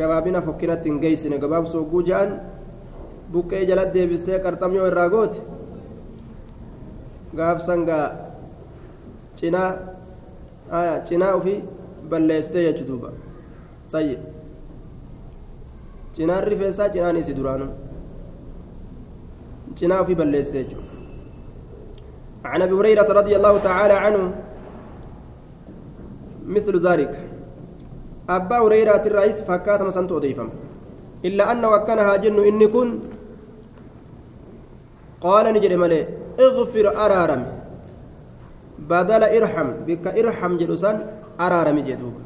gabaabina 0.00 0.42
fokkinatti 0.46 0.88
hin 0.90 0.98
geessine 1.04 1.38
gabaabsu 1.44 1.78
hogguu 1.80 2.02
ja'an 2.10 2.30
buqqee 3.32 3.66
jala 3.70 3.84
deebistee 3.94 4.38
qarxamyoo 4.44 4.86
irraa 4.90 5.08
goote 5.14 5.38
gaafsangaa 7.38 8.06
cinaa 9.38 9.70
cinaa 11.08 11.32
ofii 11.38 11.58
balleessite 12.10 12.60
jechuu 12.66 12.86
duuba 12.90 13.10
tayyib 13.92 14.20
cinaan 16.16 16.44
rifeensaa 16.52 16.88
cinaan 16.94 17.16
isi 17.22 17.34
duraanu 17.38 17.66
cinaa 19.80 20.00
ofii 20.04 20.18
balleessite 20.22 20.60
jechuudha 20.64 20.94
عن 22.52 22.62
ابي 22.62 22.74
هريره 22.78 23.08
رضي 23.20 23.34
الله 23.38 23.54
تعالى 23.68 23.96
عنه 24.04 24.22
مثل 26.54 26.74
ذلك 26.88 27.12
أبا 28.36 28.58
هريرة 28.64 29.02
الرئيس 29.10 29.38
فكات 29.48 29.80
مسنت 29.88 30.10
أضيفم 30.18 30.48
إلا 31.28 31.44
أن 31.52 31.64
وكانها 31.72 32.16
جن 32.22 32.38
إني 32.50 32.66
كن 32.74 32.88
قال 35.24 35.44
نجري 35.54 35.76
ملي 35.82 36.00
اغفر 36.40 36.86
أرارم. 37.04 37.42
بدل 38.78 39.22
إرحم 39.22 39.68
بك 39.86 40.06
إرحم 40.06 40.56
جلسان 40.56 40.96
أرارم 41.40 41.78
جدوب. 41.78 42.16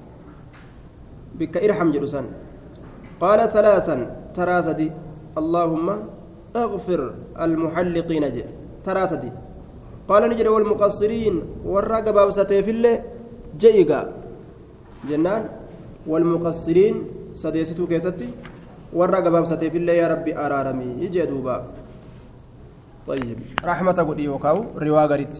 بك 1.39 1.57
إرحم 1.57 1.91
جلسان 1.91 2.27
قال 3.21 3.41
ثلاثا 3.53 3.97
تراسدي 4.35 4.89
اللهم 5.39 5.89
اغفر 6.57 7.15
المحلقين 7.41 8.25
جي. 8.33 8.45
تراسدي. 8.87 9.31
قال 10.09 10.23
نجري 10.31 10.49
والمقصرين 10.49 11.35
والرقب 11.65 12.17
وستيف 12.27 12.69
الله 12.69 12.95
جيقا 13.59 14.13
جنان 15.09 15.43
والمقصرين 16.07 16.95
سديستو 17.35 17.87
كيستي 17.87 18.29
والرقب 18.93 19.35
وستيف 19.43 19.75
الله 19.75 19.93
يا 19.93 20.09
ربي 20.09 20.33
أرارمي 20.35 21.07
يجي 21.07 21.23
طيب. 23.11 23.39
رحمة 23.65 23.93
قد 23.93 24.19
يوكاو 24.19 24.79
رواقريت 24.79 25.39